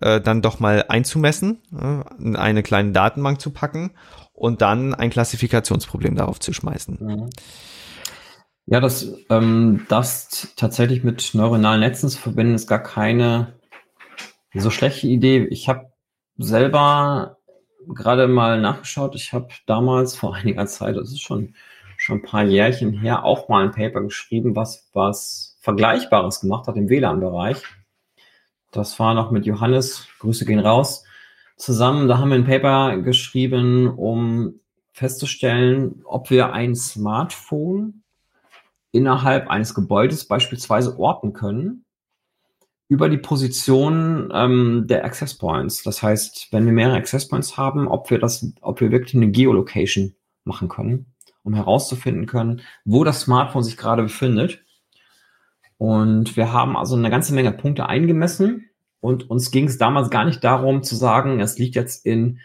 [0.01, 3.91] äh, dann doch mal einzumessen, äh, in eine kleine Datenbank zu packen
[4.33, 6.99] und dann ein Klassifikationsproblem darauf zu schmeißen.
[7.01, 7.31] Mhm.
[8.67, 13.56] Ja, das, ähm, das tatsächlich mit neuronalen Netzen zu verbinden, ist gar keine
[14.61, 15.47] so schlechte Idee.
[15.51, 15.93] Ich habe
[16.39, 17.39] selber
[17.89, 19.15] gerade mal nachgeschaut.
[19.15, 21.55] Ich habe damals vor einiger Zeit, das ist schon
[21.99, 26.77] schon ein paar Jährchen her, auch mal ein Paper geschrieben, was was Vergleichbares gemacht hat
[26.77, 27.63] im WLAN-Bereich.
[28.71, 31.05] Das war noch mit Johannes, Grüße gehen raus,
[31.57, 32.07] zusammen.
[32.09, 34.61] Da haben wir ein Paper geschrieben, um
[34.93, 38.03] festzustellen, ob wir ein Smartphone
[38.93, 41.86] innerhalb eines Gebäudes beispielsweise orten können
[42.89, 45.83] über die Position ähm, der Access Points.
[45.83, 49.31] Das heißt, wenn wir mehrere Access Points haben, ob wir das, ob wir wirklich eine
[49.31, 54.63] Geolocation machen können, um herauszufinden können, wo das Smartphone sich gerade befindet.
[55.79, 58.71] Und wir haben also eine ganze Menge Punkte eingemessen
[59.01, 62.41] und uns ging es damals gar nicht darum zu sagen, es liegt jetzt in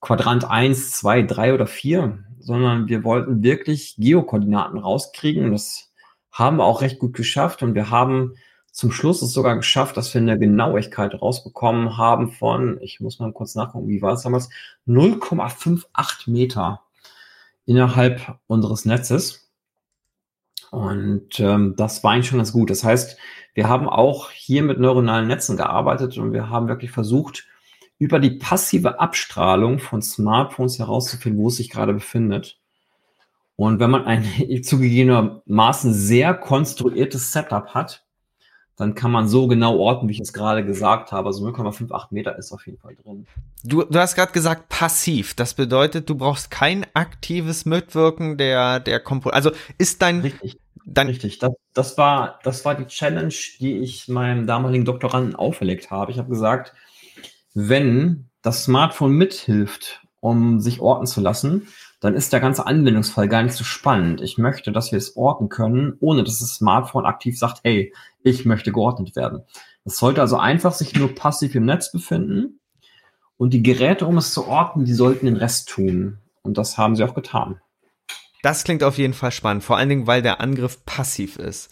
[0.00, 5.52] Quadrant 1, 2, 3 oder 4, sondern wir wollten wirklich Geokoordinaten rauskriegen.
[5.52, 5.92] Das
[6.32, 8.34] haben wir auch recht gut geschafft und wir haben
[8.72, 13.32] zum Schluss es sogar geschafft, dass wir eine Genauigkeit rausbekommen haben von, ich muss mal
[13.32, 14.48] kurz nachgucken, wie war es damals,
[14.86, 16.82] 0,58 Meter
[17.66, 19.50] innerhalb unseres Netzes.
[20.70, 22.70] Und ähm, das war eigentlich schon ganz gut.
[22.70, 23.16] Das heißt,
[23.54, 27.46] wir haben auch hier mit neuronalen Netzen gearbeitet und wir haben wirklich versucht,
[27.98, 32.58] über die passive Abstrahlung von Smartphones herauszufinden, wo es sich gerade befindet.
[33.56, 34.24] Und wenn man ein
[34.62, 38.06] zugegebenermaßen sehr konstruiertes Setup hat,
[38.80, 41.28] dann kann man so genau orten, wie ich es gerade gesagt habe.
[41.28, 43.26] Also 0,58 Meter ist auf jeden Fall drin.
[43.62, 45.34] Du, du hast gerade gesagt passiv.
[45.34, 49.36] Das bedeutet, du brauchst kein aktives Mitwirken der, der Komponente.
[49.36, 50.58] Also ist dein, Richtig.
[50.86, 55.90] Dann Richtig, das, das, war, das war die Challenge, die ich meinem damaligen Doktoranden auferlegt
[55.90, 56.10] habe.
[56.10, 56.72] Ich habe gesagt,
[57.52, 61.68] wenn das Smartphone mithilft, um sich orten zu lassen,
[62.00, 64.22] dann ist der ganze Anwendungsfall gar nicht so spannend.
[64.22, 68.46] Ich möchte, dass wir es orten können, ohne dass das Smartphone aktiv sagt, hey, ich
[68.46, 69.42] möchte geordnet werden.
[69.84, 72.60] Es sollte also einfach sich nur passiv im Netz befinden
[73.36, 76.18] und die Geräte, um es zu orten, die sollten den Rest tun.
[76.42, 77.60] Und das haben sie auch getan.
[78.42, 81.70] Das klingt auf jeden Fall spannend, vor allen Dingen, weil der Angriff passiv ist.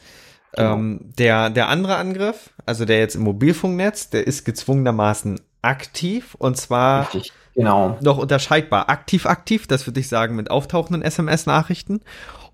[0.53, 0.75] Genau.
[0.75, 6.57] Ähm, der, der andere Angriff, also der jetzt im Mobilfunknetz, der ist gezwungenermaßen aktiv und
[6.57, 7.99] zwar Richtig, genau.
[8.01, 8.89] noch unterscheidbar.
[8.89, 12.01] Aktiv, aktiv, das würde ich sagen mit auftauchenden SMS-Nachrichten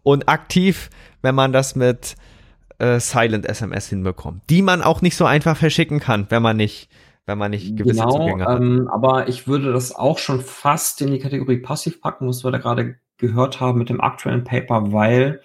[0.03, 0.91] und aktiv,
[1.23, 2.17] wenn man das mit
[2.79, 6.89] äh, Silent SMS hinbekommt, die man auch nicht so einfach verschicken kann, wenn man nicht
[7.27, 8.61] wenn man nicht gewisse genau, Zugänge hat.
[8.61, 12.51] Ähm, aber ich würde das auch schon fast in die Kategorie passiv packen, was wir
[12.51, 15.41] da gerade gehört haben mit dem aktuellen Paper, weil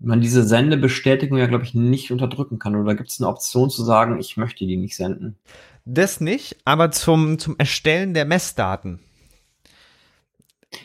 [0.00, 2.76] man diese Sendebestätigung ja, glaube ich, nicht unterdrücken kann.
[2.76, 5.36] Oder gibt es eine Option zu sagen, ich möchte die nicht senden?
[5.84, 9.00] Das nicht, aber zum, zum Erstellen der Messdaten.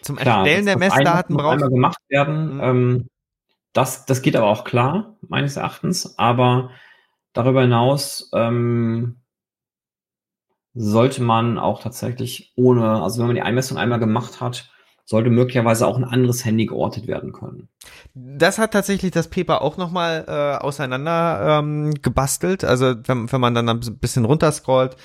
[0.02, 2.56] Zum Klar, Erstellen der Messdaten braucht einmal gemacht werden.
[2.56, 2.62] Mhm.
[2.62, 3.10] Ähm,
[3.74, 6.18] das, das geht aber auch klar, meines Erachtens.
[6.18, 6.72] Aber
[7.34, 9.22] darüber hinaus ähm,
[10.74, 14.72] sollte man auch tatsächlich ohne, also wenn man die Einmessung einmal gemacht hat,
[15.10, 17.68] sollte möglicherweise auch ein anderes Handy geortet werden können.
[18.14, 22.64] Das hat tatsächlich das Paper auch nochmal äh, auseinander ähm, gebastelt.
[22.64, 24.98] Also wenn, wenn man dann ein bisschen runterscrollt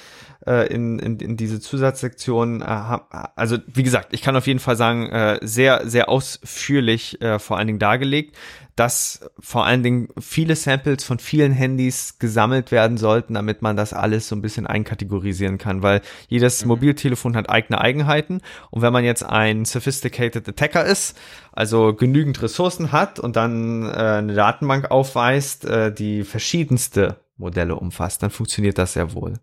[0.47, 2.99] äh, in, in, in diese Zusatzsektion, äh,
[3.35, 7.57] also wie gesagt, ich kann auf jeden Fall sagen, äh, sehr, sehr ausführlich äh, vor
[7.57, 8.37] allen Dingen dargelegt
[8.77, 13.93] dass vor allen Dingen viele Samples von vielen Handys gesammelt werden sollten, damit man das
[13.93, 16.69] alles so ein bisschen einkategorisieren kann, weil jedes mhm.
[16.69, 21.17] Mobiltelefon hat eigene Eigenheiten und wenn man jetzt ein sophisticated Attacker ist,
[21.53, 28.23] also genügend Ressourcen hat und dann äh, eine Datenbank aufweist, äh, die verschiedenste Modelle umfasst,
[28.23, 29.35] dann funktioniert das sehr wohl.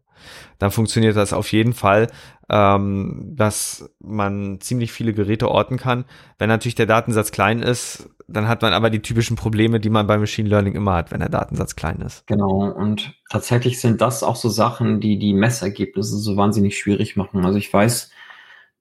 [0.59, 2.07] Dann funktioniert das auf jeden Fall,
[2.49, 6.05] ähm, dass man ziemlich viele Geräte orten kann.
[6.37, 10.07] Wenn natürlich der Datensatz klein ist, dann hat man aber die typischen Probleme, die man
[10.07, 12.25] beim Machine Learning immer hat, wenn der Datensatz klein ist.
[12.27, 12.71] Genau.
[12.71, 17.45] Und tatsächlich sind das auch so Sachen, die die Messergebnisse so wahnsinnig schwierig machen.
[17.45, 18.11] Also ich weiß,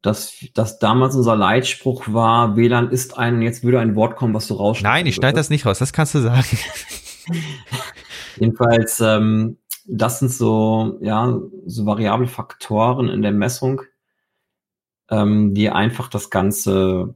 [0.03, 4.47] dass, dass damals unser Leitspruch war, WLAN ist ein, jetzt würde ein Wort kommen, was
[4.47, 4.95] du rausschneidest.
[4.95, 6.45] Nein, ich schneide das nicht raus, das kannst du sagen.
[8.37, 9.59] Jedenfalls, ähm,
[9.91, 13.83] das sind so, ja, so variable Faktoren in der Messung,
[15.11, 17.15] ähm, die einfach das Ganze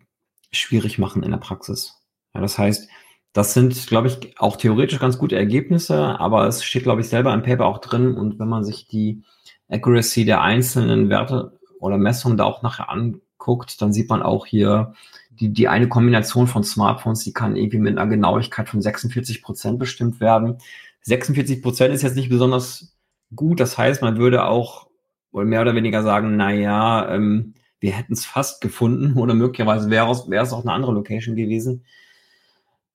[0.51, 2.03] schwierig machen in der Praxis.
[2.35, 2.89] Ja, das heißt,
[3.33, 7.35] das sind, glaube ich, auch theoretisch ganz gute Ergebnisse, aber es steht, glaube ich, selber
[7.35, 8.15] im Paper auch drin.
[8.15, 9.23] Und wenn man sich die
[9.69, 14.95] Accuracy der einzelnen Werte oder Messungen da auch nachher anguckt, dann sieht man auch hier
[15.31, 19.79] die, die eine Kombination von Smartphones, die kann irgendwie mit einer Genauigkeit von 46 Prozent
[19.79, 20.59] bestimmt werden.
[21.05, 22.97] 46 Prozent ist jetzt nicht besonders
[23.35, 23.61] gut.
[23.61, 24.89] Das heißt, man würde auch
[25.33, 29.91] wohl mehr oder weniger sagen, na ja, ähm, wir hätten es fast gefunden oder möglicherweise
[29.91, 31.85] wäre es, wäre es auch eine andere Location gewesen.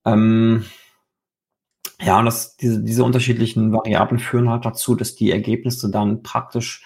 [0.06, 0.66] Ähm,
[2.02, 6.86] ja, und das, diese, diese unterschiedlichen Variablen führen halt dazu, dass die Ergebnisse dann praktisch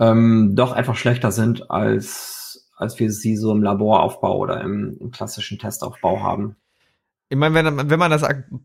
[0.00, 5.10] ähm, doch einfach schlechter sind, als, als wir sie so im Laboraufbau oder im, im
[5.10, 6.56] klassischen Testaufbau haben.
[7.30, 8.24] Ich meine, wenn, wenn man das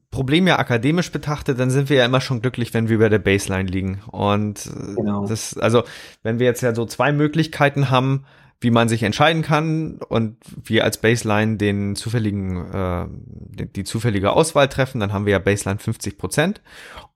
[0.10, 3.20] Problem ja akademisch betrachtet, dann sind wir ja immer schon glücklich, wenn wir über der
[3.20, 4.02] Baseline liegen.
[4.10, 5.28] Und genau.
[5.28, 5.84] das, also,
[6.22, 8.24] wenn wir jetzt ja so zwei Möglichkeiten haben,
[8.60, 14.32] wie man sich entscheiden kann und wir als Baseline den zufälligen, äh, die, die zufällige
[14.32, 16.62] Auswahl treffen, dann haben wir ja Baseline 50 Prozent.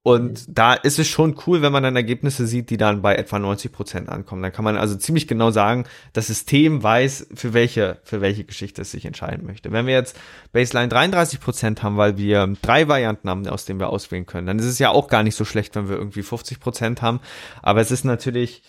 [0.04, 0.54] Und mhm.
[0.54, 3.74] da ist es schon cool, wenn man dann Ergebnisse sieht, die dann bei etwa 90
[3.74, 4.42] Prozent ankommen.
[4.42, 8.84] Dann kann man also ziemlich genau sagen, das System weiß, für welche, für welche Geschichte
[8.84, 9.72] es sich entscheiden möchte.
[9.74, 10.18] Wenn wir jetzt
[10.54, 14.60] Baseline 33 Prozent haben, weil wir drei Varianten haben, aus denen wir auswählen können, dann
[14.60, 17.20] ist es ja auch gar nicht so schlecht, wenn wir irgendwie 50 Prozent haben.
[17.62, 18.64] Aber es ist natürlich,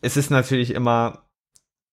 [0.00, 1.24] es ist natürlich immer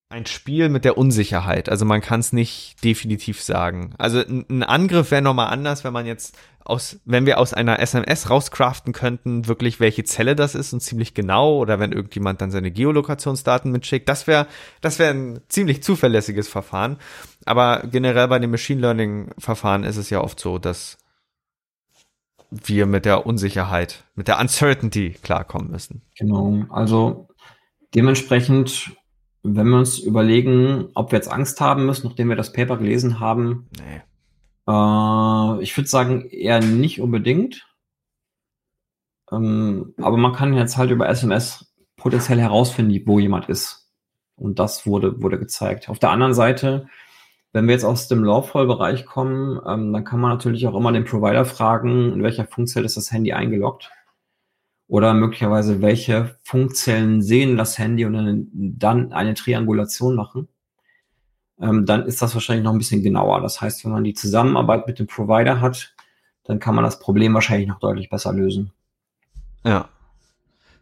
[0.10, 1.70] ein Spiel mit der Unsicherheit.
[1.70, 3.94] Also man kann es nicht definitiv sagen.
[3.98, 8.30] Also ein, Angriff wäre nochmal anders, wenn man jetzt aus, wenn wir aus einer SMS
[8.30, 12.72] rauscraften könnten, wirklich welche Zelle das ist und ziemlich genau, oder wenn irgendjemand dann seine
[12.72, 14.08] Geolokationsdaten mitschickt.
[14.08, 14.48] Das wäre,
[14.80, 16.98] das wäre ein ziemlich zuverlässiges Verfahren.
[17.46, 20.98] Aber generell bei den Machine Learning Verfahren ist es ja oft so, dass
[22.50, 26.02] wir mit der Unsicherheit, mit der Uncertainty klarkommen müssen.
[26.18, 26.64] Genau.
[26.70, 27.28] Also
[27.94, 28.97] dementsprechend
[29.56, 33.20] wenn wir uns überlegen, ob wir jetzt Angst haben müssen, nachdem wir das Paper gelesen
[33.20, 34.02] haben, nee.
[34.68, 37.68] äh, ich würde sagen, eher nicht unbedingt.
[39.32, 43.90] Ähm, aber man kann jetzt halt über SMS potenziell herausfinden, wo jemand ist.
[44.36, 45.90] Und das wurde, wurde gezeigt.
[45.90, 46.88] Auf der anderen Seite
[47.54, 51.06] Wenn wir jetzt aus dem Lawful-Bereich kommen, ähm, dann kann man natürlich auch immer den
[51.06, 53.90] Provider fragen, in welcher Funkzelle ist das Handy eingeloggt.
[54.88, 60.48] Oder möglicherweise, welche Funkzellen sehen das Handy und dann, eine Triangulation machen.
[61.60, 63.42] Ähm, dann ist das wahrscheinlich noch ein bisschen genauer.
[63.42, 65.94] Das heißt, wenn man die Zusammenarbeit mit dem Provider hat,
[66.46, 68.72] dann kann man das Problem wahrscheinlich noch deutlich besser lösen.
[69.66, 69.90] Ja.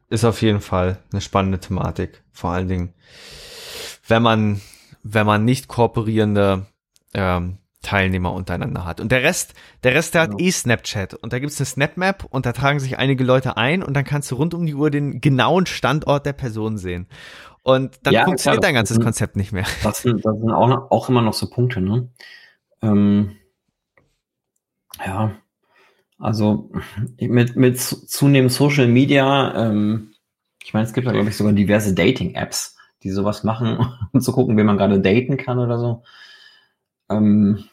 [0.08, 2.22] Ist auf jeden Fall eine spannende Thematik.
[2.32, 2.94] Vor allen Dingen,
[4.08, 4.62] wenn man,
[5.02, 6.68] wenn man nicht kooperierende
[7.16, 9.00] ähm, Teilnehmer untereinander hat.
[9.00, 10.44] Und der Rest, der Rest, der hat genau.
[10.44, 11.14] eh Snapchat.
[11.14, 14.32] Und da gibt's eine Snapmap und da tragen sich einige Leute ein und dann kannst
[14.32, 17.08] du rund um die Uhr den genauen Standort der Person sehen.
[17.62, 19.66] Und dann ja, funktioniert klar, dein ganzes sind, Konzept nicht mehr.
[19.84, 22.10] Das sind, das sind auch, auch immer noch so Punkte, ne?
[22.82, 23.38] Ähm,
[25.06, 25.36] ja,
[26.18, 26.72] also
[27.20, 30.14] mit, mit zunehmend Social Media, ähm,
[30.64, 33.78] ich meine, es gibt ja, glaube ich, sogar diverse Dating-Apps, die sowas machen,
[34.12, 36.04] um zu gucken, wie man gerade daten kann oder so.
[37.10, 37.66] Ähm,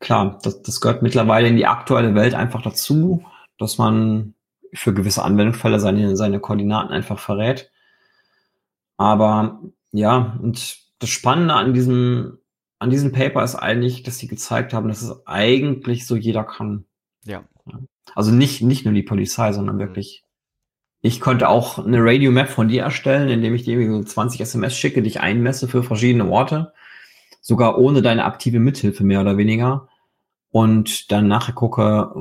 [0.00, 3.24] klar, das, das gehört mittlerweile in die aktuelle Welt einfach dazu,
[3.58, 4.34] dass man
[4.72, 7.70] für gewisse Anwendungsfälle seine, seine Koordinaten einfach verrät.
[8.96, 9.60] Aber
[9.92, 12.38] ja, und das Spannende an diesem,
[12.78, 16.84] an diesem Paper ist eigentlich, dass sie gezeigt haben, dass es eigentlich so jeder kann.
[17.24, 17.44] Ja.
[18.14, 19.80] Also nicht, nicht nur die Polizei, sondern mhm.
[19.80, 20.24] wirklich.
[21.00, 24.76] Ich konnte auch eine Radio Map von dir erstellen, indem ich dir so 20 SMS
[24.76, 26.72] schicke, dich einmesse für verschiedene Orte.
[27.48, 29.88] Sogar ohne deine aktive Mithilfe mehr oder weniger.
[30.50, 32.12] Und dann nachher gucke,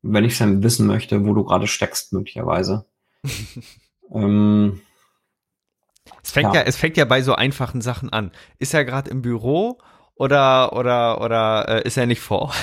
[0.00, 2.86] wenn ich dann wissen möchte, wo du gerade steckst, möglicherweise.
[4.14, 4.80] ähm,
[6.22, 6.60] es fängt ja.
[6.60, 6.66] ja.
[6.68, 8.30] es fängt ja bei so einfachen Sachen an.
[8.60, 9.78] Ist er gerade im Büro
[10.14, 12.54] oder oder oder äh, ist er nicht vor?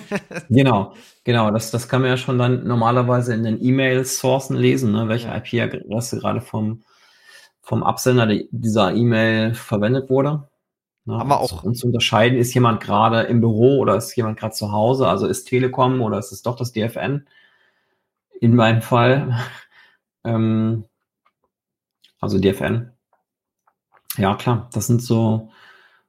[0.48, 0.94] genau,
[1.24, 1.50] genau.
[1.50, 5.28] Das das kann man ja schon dann normalerweise in den E-Mail-Sourcen lesen, ne, welche.
[5.28, 6.84] IP-Adresse gerade vom
[7.60, 10.49] vom Absender dieser E-Mail verwendet wurde.
[11.10, 14.54] Ne, Aber auch um zu unterscheiden, ist jemand gerade im Büro oder ist jemand gerade
[14.54, 15.08] zu Hause?
[15.08, 17.26] Also ist Telekom oder ist es doch das DFN?
[18.40, 19.36] In meinem Fall.
[20.24, 20.84] ähm,
[22.20, 22.92] also DFN.
[24.18, 25.50] Ja, klar, das sind so,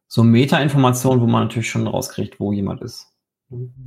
[0.08, 3.11] so Meta-Informationen, wo man natürlich schon rauskriegt, wo jemand ist.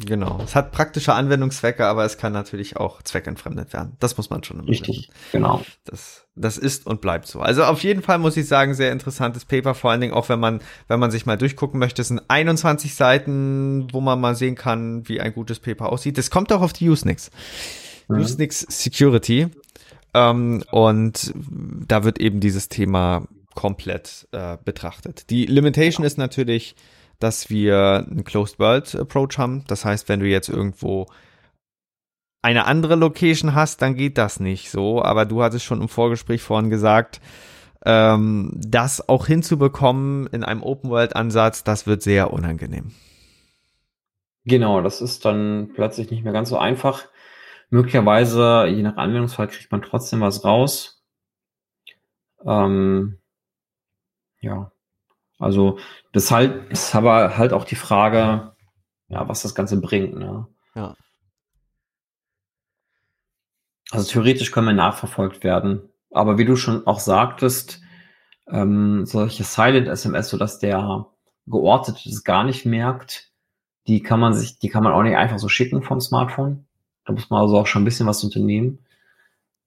[0.04, 0.40] Genau.
[0.44, 3.96] Es hat praktische Anwendungszwecke, aber es kann natürlich auch zweckentfremdet werden.
[3.98, 5.12] Das muss man schon immer Richtig, wissen.
[5.32, 5.62] genau.
[5.84, 7.40] Das, das ist und bleibt so.
[7.40, 10.40] Also auf jeden Fall muss ich sagen, sehr interessantes Paper, vor allen Dingen auch, wenn
[10.40, 12.02] man, wenn man sich mal durchgucken möchte.
[12.02, 16.18] Es sind 21 Seiten, wo man mal sehen kann, wie ein gutes Paper aussieht.
[16.18, 17.30] Das kommt auch auf die Usenix.
[18.08, 18.18] Mhm.
[18.18, 19.48] Usenix Security.
[20.12, 25.30] Ähm, und da wird eben dieses Thema komplett äh, betrachtet.
[25.30, 26.76] Die Limitation ist natürlich,
[27.18, 29.64] dass wir einen Closed World Approach haben.
[29.66, 31.06] Das heißt, wenn du jetzt irgendwo
[32.42, 35.02] eine andere Location hast, dann geht das nicht so.
[35.02, 37.20] Aber du hattest schon im Vorgespräch vorhin gesagt,
[37.86, 42.92] ähm, das auch hinzubekommen in einem Open World Ansatz, das wird sehr unangenehm.
[44.44, 47.06] Genau, das ist dann plötzlich nicht mehr ganz so einfach.
[47.70, 51.02] Möglicherweise, je nach Anwendungsfall, kriegt man trotzdem was raus.
[52.46, 53.18] Ähm,
[54.40, 54.70] ja.
[55.38, 55.78] Also
[56.12, 58.52] das halt, ist aber halt auch die Frage,
[59.08, 60.46] ja, was das Ganze bringt, ne?
[60.74, 60.94] Ja.
[63.90, 65.88] Also theoretisch können wir nachverfolgt werden.
[66.10, 67.80] Aber wie du schon auch sagtest,
[68.48, 71.06] ähm, solche Silent SMS, sodass der
[71.46, 73.30] geortet es gar nicht merkt,
[73.86, 76.66] die kann man sich, die kann man auch nicht einfach so schicken vom Smartphone.
[77.04, 78.78] Da muss man also auch schon ein bisschen was unternehmen.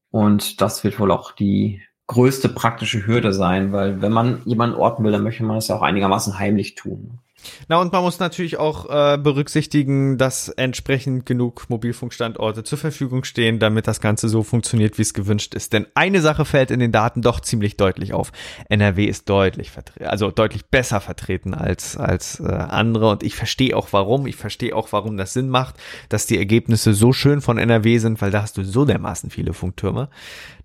[0.09, 5.03] Und das wird wohl auch die größte praktische Hürde sein, weil wenn man jemanden orten
[5.03, 7.19] will, dann möchte man das ja auch einigermaßen heimlich tun.
[7.67, 13.59] Na, und man muss natürlich auch äh, berücksichtigen, dass entsprechend genug Mobilfunkstandorte zur Verfügung stehen,
[13.59, 15.73] damit das Ganze so funktioniert, wie es gewünscht ist.
[15.73, 18.31] Denn eine Sache fällt in den Daten doch ziemlich deutlich auf.
[18.69, 23.09] NRW ist deutlich vertreten, also deutlich besser vertreten als, als äh, andere.
[23.09, 24.27] Und ich verstehe auch warum.
[24.27, 25.75] Ich verstehe auch, warum das Sinn macht,
[26.09, 29.53] dass die Ergebnisse so schön von NRW sind, weil da hast du so dermaßen viele
[29.53, 30.09] Funktürme.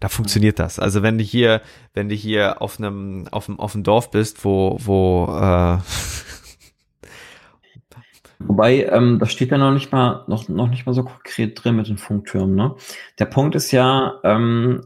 [0.00, 0.78] Da funktioniert das.
[0.78, 1.60] Also wenn du hier,
[1.94, 5.78] wenn du hier auf einem, auf einem, auf einem Dorf bist, wo, wo äh,
[8.46, 11.76] Wobei, ähm, das steht ja noch nicht mal, noch, noch nicht mal so konkret drin
[11.76, 12.54] mit den Funktürmen.
[12.54, 12.74] Ne?
[13.18, 14.82] Der Punkt ist ja, ähm,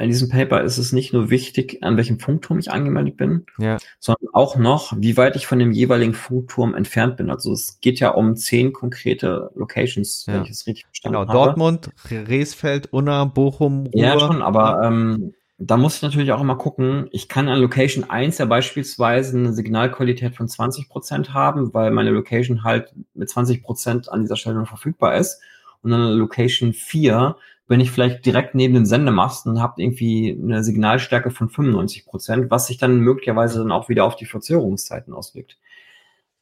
[0.00, 3.78] in diesem Paper ist es nicht nur wichtig, an welchem Funkturm ich angemeldet bin, ja.
[3.98, 7.30] sondern auch noch, wie weit ich von dem jeweiligen Funkturm entfernt bin.
[7.30, 10.34] Also es geht ja um zehn konkrete Locations, ja.
[10.34, 11.32] wenn ich es richtig verstanden genau, habe.
[11.32, 14.00] Genau, Dortmund, Reesfeld, Unna, Bochum, Ruhr.
[14.00, 18.08] Ja, schon, aber ähm, da muss ich natürlich auch immer gucken, ich kann an Location
[18.08, 23.64] 1 ja beispielsweise eine Signalqualität von 20 Prozent haben, weil meine Location halt mit 20
[23.64, 25.40] Prozent an dieser Stelle nur verfügbar ist.
[25.82, 27.36] Und an Location 4
[27.66, 32.50] bin ich vielleicht direkt neben dem Sendemast und habe irgendwie eine Signalstärke von 95%, Prozent,
[32.52, 35.58] was sich dann möglicherweise dann auch wieder auf die Verzögerungszeiten auswirkt.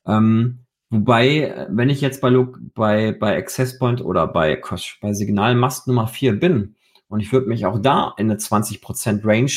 [0.06, 0.60] Ähm,
[0.90, 2.30] wobei, wenn ich jetzt bei,
[2.74, 4.60] bei, bei Access Point oder bei,
[5.00, 6.75] bei Signalmast Nummer 4 bin
[7.09, 9.50] und ich würde mich auch da in eine 20% Range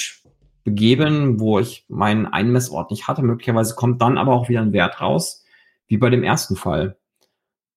[0.63, 5.01] begeben, wo ich meinen Einmessort nicht hatte, möglicherweise kommt dann aber auch wieder ein Wert
[5.01, 5.43] raus,
[5.87, 6.97] wie bei dem ersten Fall.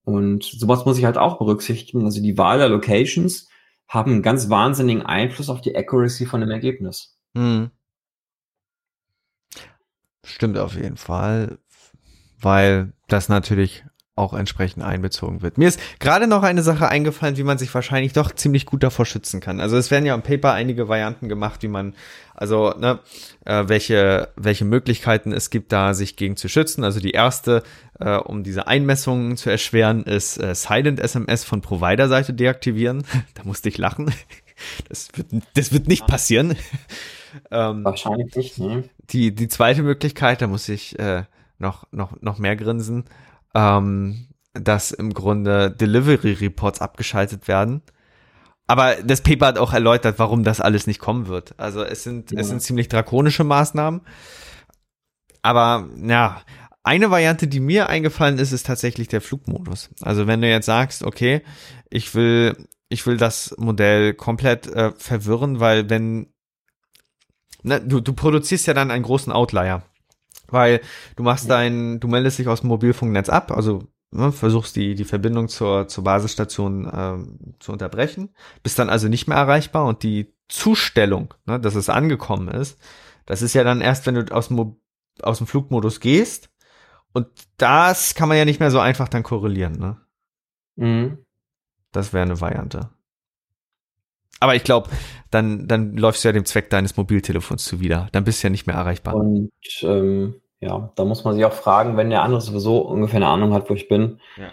[0.04, 2.04] Und sowas muss ich halt auch berücksichtigen.
[2.04, 3.48] Also die Wahl der Locations
[3.88, 7.16] haben einen ganz wahnsinnigen Einfluss auf die Accuracy von dem Ergebnis.
[7.34, 7.70] Hm.
[10.24, 11.58] Stimmt auf jeden Fall,
[12.40, 13.84] weil das natürlich
[14.14, 15.56] auch entsprechend einbezogen wird.
[15.56, 19.06] Mir ist gerade noch eine Sache eingefallen, wie man sich wahrscheinlich doch ziemlich gut davor
[19.06, 19.58] schützen kann.
[19.58, 21.94] Also es werden ja im Paper einige Varianten gemacht, wie man,
[22.34, 22.98] also ne,
[23.46, 26.84] äh, welche welche Möglichkeiten es gibt, da sich gegen zu schützen.
[26.84, 27.62] Also die erste,
[28.00, 33.04] äh, um diese Einmessungen zu erschweren, ist äh, Silent SMS von Provider-Seite deaktivieren.
[33.34, 34.12] da musste ich lachen.
[34.88, 36.54] Das wird das wird nicht passieren.
[37.50, 38.58] ähm, Wahrscheinlich nicht.
[38.58, 38.84] Ne?
[39.10, 41.24] Die die zweite Möglichkeit, da muss ich äh,
[41.58, 43.06] noch noch noch mehr grinsen
[43.54, 47.82] ähm, dass im Grunde Delivery Reports abgeschaltet werden.
[48.66, 51.54] Aber das Paper hat auch erläutert, warum das alles nicht kommen wird.
[51.58, 52.40] Also es sind, ja.
[52.40, 54.02] es sind ziemlich drakonische Maßnahmen.
[55.42, 56.40] Aber ja,
[56.84, 59.90] eine Variante, die mir eingefallen ist, ist tatsächlich der Flugmodus.
[60.00, 61.42] Also wenn du jetzt sagst, okay,
[61.90, 62.56] ich will,
[62.88, 66.32] ich will das Modell komplett äh, verwirren, weil wenn
[67.62, 69.82] ne, du, du produzierst ja dann einen großen Outlier
[70.52, 70.80] weil
[71.16, 75.04] du machst dein, du meldest dich aus dem Mobilfunknetz ab, also ne, versuchst die, die
[75.04, 78.30] Verbindung zur, zur Basisstation ähm, zu unterbrechen,
[78.62, 82.78] bist dann also nicht mehr erreichbar und die Zustellung, ne, dass es angekommen ist,
[83.26, 84.76] das ist ja dann erst, wenn du aus dem,
[85.22, 86.50] aus dem Flugmodus gehst
[87.12, 87.26] und
[87.56, 89.96] das kann man ja nicht mehr so einfach dann korrelieren, ne?
[90.76, 91.18] Mhm.
[91.92, 92.90] Das wäre eine Variante.
[94.40, 94.90] Aber ich glaube,
[95.30, 98.08] dann, dann läufst du ja dem Zweck deines Mobiltelefons zuwider.
[98.10, 99.14] Dann bist du ja nicht mehr erreichbar.
[99.14, 103.26] Und ähm, ja, da muss man sich auch fragen, wenn der andere sowieso ungefähr eine
[103.26, 104.52] Ahnung hat, wo ich bin, ja.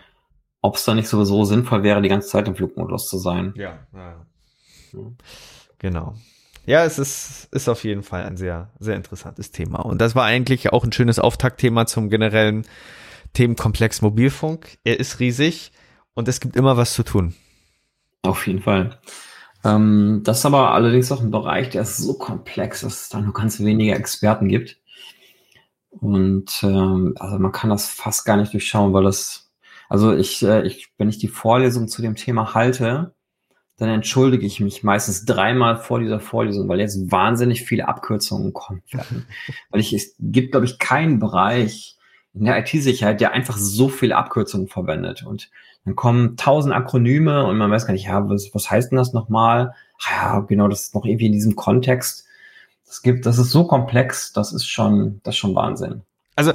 [0.61, 3.53] ob es da nicht sowieso sinnvoll wäre, die ganze Zeit im Flugmodus zu sein.
[3.55, 4.25] Ja, ja.
[5.77, 6.15] genau.
[6.65, 9.85] Ja, es ist, ist auf jeden Fall ein sehr, sehr interessantes Thema.
[9.85, 12.65] Und das war eigentlich auch ein schönes Auftaktthema zum generellen
[13.33, 14.79] Themenkomplex Mobilfunk.
[14.83, 15.71] Er ist riesig
[16.15, 17.35] und es gibt immer was zu tun.
[18.23, 18.97] Auf jeden Fall.
[19.63, 23.21] Ähm, das ist aber allerdings auch ein Bereich, der ist so komplex, dass es da
[23.21, 24.78] nur ganz wenige Experten gibt.
[25.89, 29.51] Und ähm, also man kann das fast gar nicht durchschauen, weil das,
[29.89, 33.13] also ich, äh, ich, wenn ich die Vorlesung zu dem Thema halte,
[33.77, 38.83] dann entschuldige ich mich meistens dreimal vor dieser Vorlesung, weil jetzt wahnsinnig viele Abkürzungen kommen
[38.91, 39.25] werden.
[39.69, 41.97] weil ich, es gibt, glaube ich, keinen Bereich
[42.33, 45.25] in der IT-Sicherheit, der einfach so viele Abkürzungen verwendet.
[45.25, 45.49] Und
[45.85, 49.13] dann kommen tausend Akronyme und man weiß gar nicht, ja, was, was heißt denn das
[49.13, 49.73] nochmal?
[50.09, 52.27] Ja, genau, das ist noch irgendwie in diesem Kontext
[52.89, 56.01] das gibt, das ist so komplex, das ist schon, das ist schon Wahnsinn.
[56.35, 56.53] Also,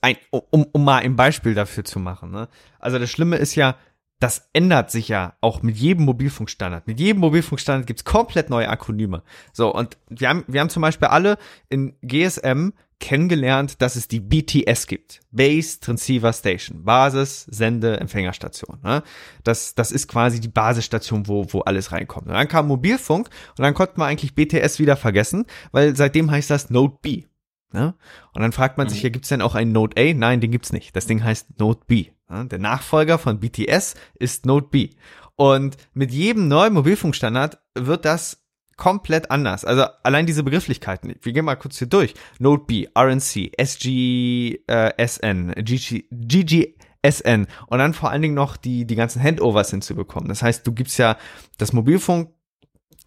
[0.00, 2.48] ein, um, um mal ein Beispiel dafür zu machen, ne?
[2.80, 3.76] Also das Schlimme ist ja,
[4.20, 6.86] das ändert sich ja auch mit jedem Mobilfunkstandard.
[6.86, 9.22] Mit jedem Mobilfunkstandard gibt's komplett neue Akronyme.
[9.52, 11.38] So, und wir haben, wir haben zum Beispiel alle
[11.68, 15.20] in GSM kennengelernt, dass es die BTS gibt.
[15.30, 16.84] Base Transceiver Station.
[16.84, 18.78] Basis, Sende, Empfängerstation.
[18.82, 19.04] Ne?
[19.44, 22.26] Das, das ist quasi die Basisstation, wo, wo alles reinkommt.
[22.26, 26.50] Und dann kam Mobilfunk und dann konnte man eigentlich BTS wieder vergessen, weil seitdem heißt
[26.50, 27.24] das Node B.
[27.72, 27.94] Ne?
[28.34, 28.90] Und dann fragt man mhm.
[28.90, 30.14] sich, hier gibt's denn auch einen Node A?
[30.14, 30.96] Nein, den gibt's nicht.
[30.96, 32.06] Das Ding heißt Node B.
[32.30, 34.90] Der Nachfolger von BTS ist Node B.
[35.36, 38.42] Und mit jedem neuen Mobilfunkstandard wird das
[38.76, 39.64] komplett anders.
[39.64, 41.14] Also allein diese Begrifflichkeiten.
[41.22, 42.14] Wir gehen mal kurz hier durch.
[42.38, 48.94] Node B, RNC, SGSN, äh, GG, GGSN und dann vor allen Dingen noch die, die
[48.94, 50.28] ganzen Handovers hinzubekommen.
[50.28, 51.16] Das heißt, du gibst ja
[51.56, 52.30] das Mobilfunk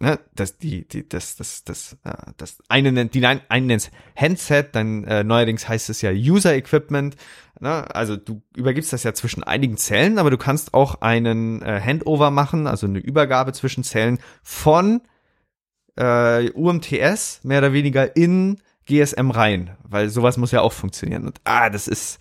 [0.02, 4.74] ne, das, die, die, das, das, das, äh, das eine nennt, die einen nennt Handset,
[4.74, 7.16] dann äh, neuerdings heißt es ja User Equipment.
[7.62, 7.94] Ne?
[7.94, 12.32] Also du übergibst das ja zwischen einigen Zellen, aber du kannst auch einen äh, Handover
[12.32, 15.00] machen, also eine Übergabe zwischen Zellen von
[15.96, 21.24] äh, UMTS mehr oder weniger in GSM rein, weil sowas muss ja auch funktionieren.
[21.24, 22.18] Und ah, das ist,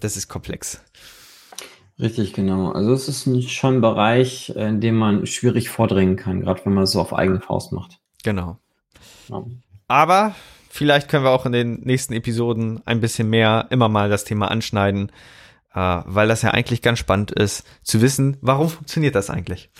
[0.00, 0.82] das ist komplex.
[1.98, 2.72] Richtig, genau.
[2.72, 6.84] Also es ist schon ein Bereich, in dem man schwierig vordringen kann, gerade wenn man
[6.84, 8.00] es so auf eigene Faust macht.
[8.24, 8.56] Genau.
[9.28, 9.44] Ja.
[9.88, 10.34] Aber
[10.70, 14.50] vielleicht können wir auch in den nächsten Episoden ein bisschen mehr immer mal das Thema
[14.50, 15.10] anschneiden,
[15.74, 19.70] äh, weil das ja eigentlich ganz spannend ist, zu wissen, warum funktioniert das eigentlich?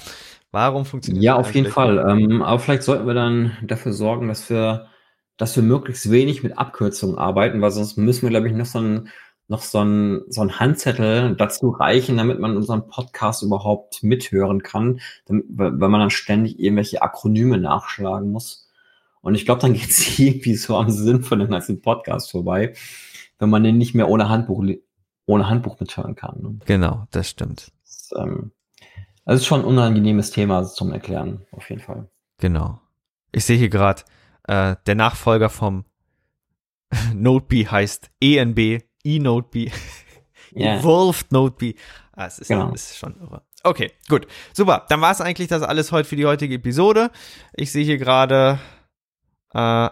[0.51, 2.05] Warum funktioniert Ja, auf jeden Fall.
[2.09, 4.89] Ähm, aber vielleicht sollten wir dann dafür sorgen, dass wir,
[5.37, 8.81] dass wir möglichst wenig mit Abkürzungen arbeiten, weil sonst müssen wir, glaube ich, noch so
[8.81, 9.09] ein,
[9.47, 15.01] noch so ein, so ein Handzettel dazu reichen, damit man unseren Podcast überhaupt mithören kann,
[15.27, 18.70] damit, weil man dann ständig irgendwelche Akronyme nachschlagen muss.
[19.21, 22.75] Und ich glaube, dann geht es irgendwie so am Sinn von dem ganzen Podcast vorbei,
[23.39, 24.65] wenn man den nicht mehr ohne Handbuch
[25.27, 26.41] ohne Handbuch mithören kann.
[26.43, 26.59] Ne?
[26.67, 27.73] Genau, das stimmt.
[27.85, 28.51] Das, ähm,
[29.25, 32.11] also ist schon ein unangenehmes Thema zum Erklären, auf jeden Fall.
[32.39, 32.81] Genau.
[33.31, 34.03] Ich sehe hier gerade,
[34.49, 35.85] äh, der Nachfolger vom
[37.15, 39.73] NoteB heißt ENB, eNoteB,
[40.55, 40.81] yeah.
[40.81, 41.77] Evolved NoteB.
[42.13, 42.73] Ah, es ist, genau.
[42.73, 43.43] ist schon irre.
[43.63, 44.27] Okay, gut.
[44.53, 44.87] Super.
[44.89, 47.11] Dann war es eigentlich das alles heute für die heutige Episode.
[47.55, 48.59] Ich sehe hier gerade
[49.55, 49.91] äh,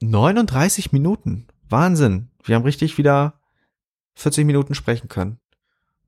[0.00, 1.46] 39 Minuten.
[1.68, 2.30] Wahnsinn.
[2.44, 3.34] Wir haben richtig wieder
[4.14, 5.38] 40 Minuten sprechen können.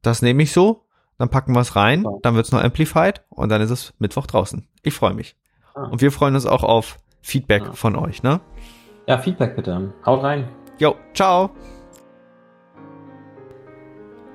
[0.02, 0.84] Das nehme ich so.
[1.18, 2.04] Dann packen wir es rein.
[2.22, 4.68] Dann wird es noch amplified und dann ist es Mittwoch draußen.
[4.82, 5.36] Ich freue mich.
[5.74, 5.84] Ah.
[5.84, 7.72] Und wir freuen uns auch auf Feedback ah.
[7.72, 8.40] von euch, ne?
[9.06, 9.92] Ja, Feedback bitte.
[10.04, 10.48] Haut rein.
[10.78, 11.50] Jo, ciao.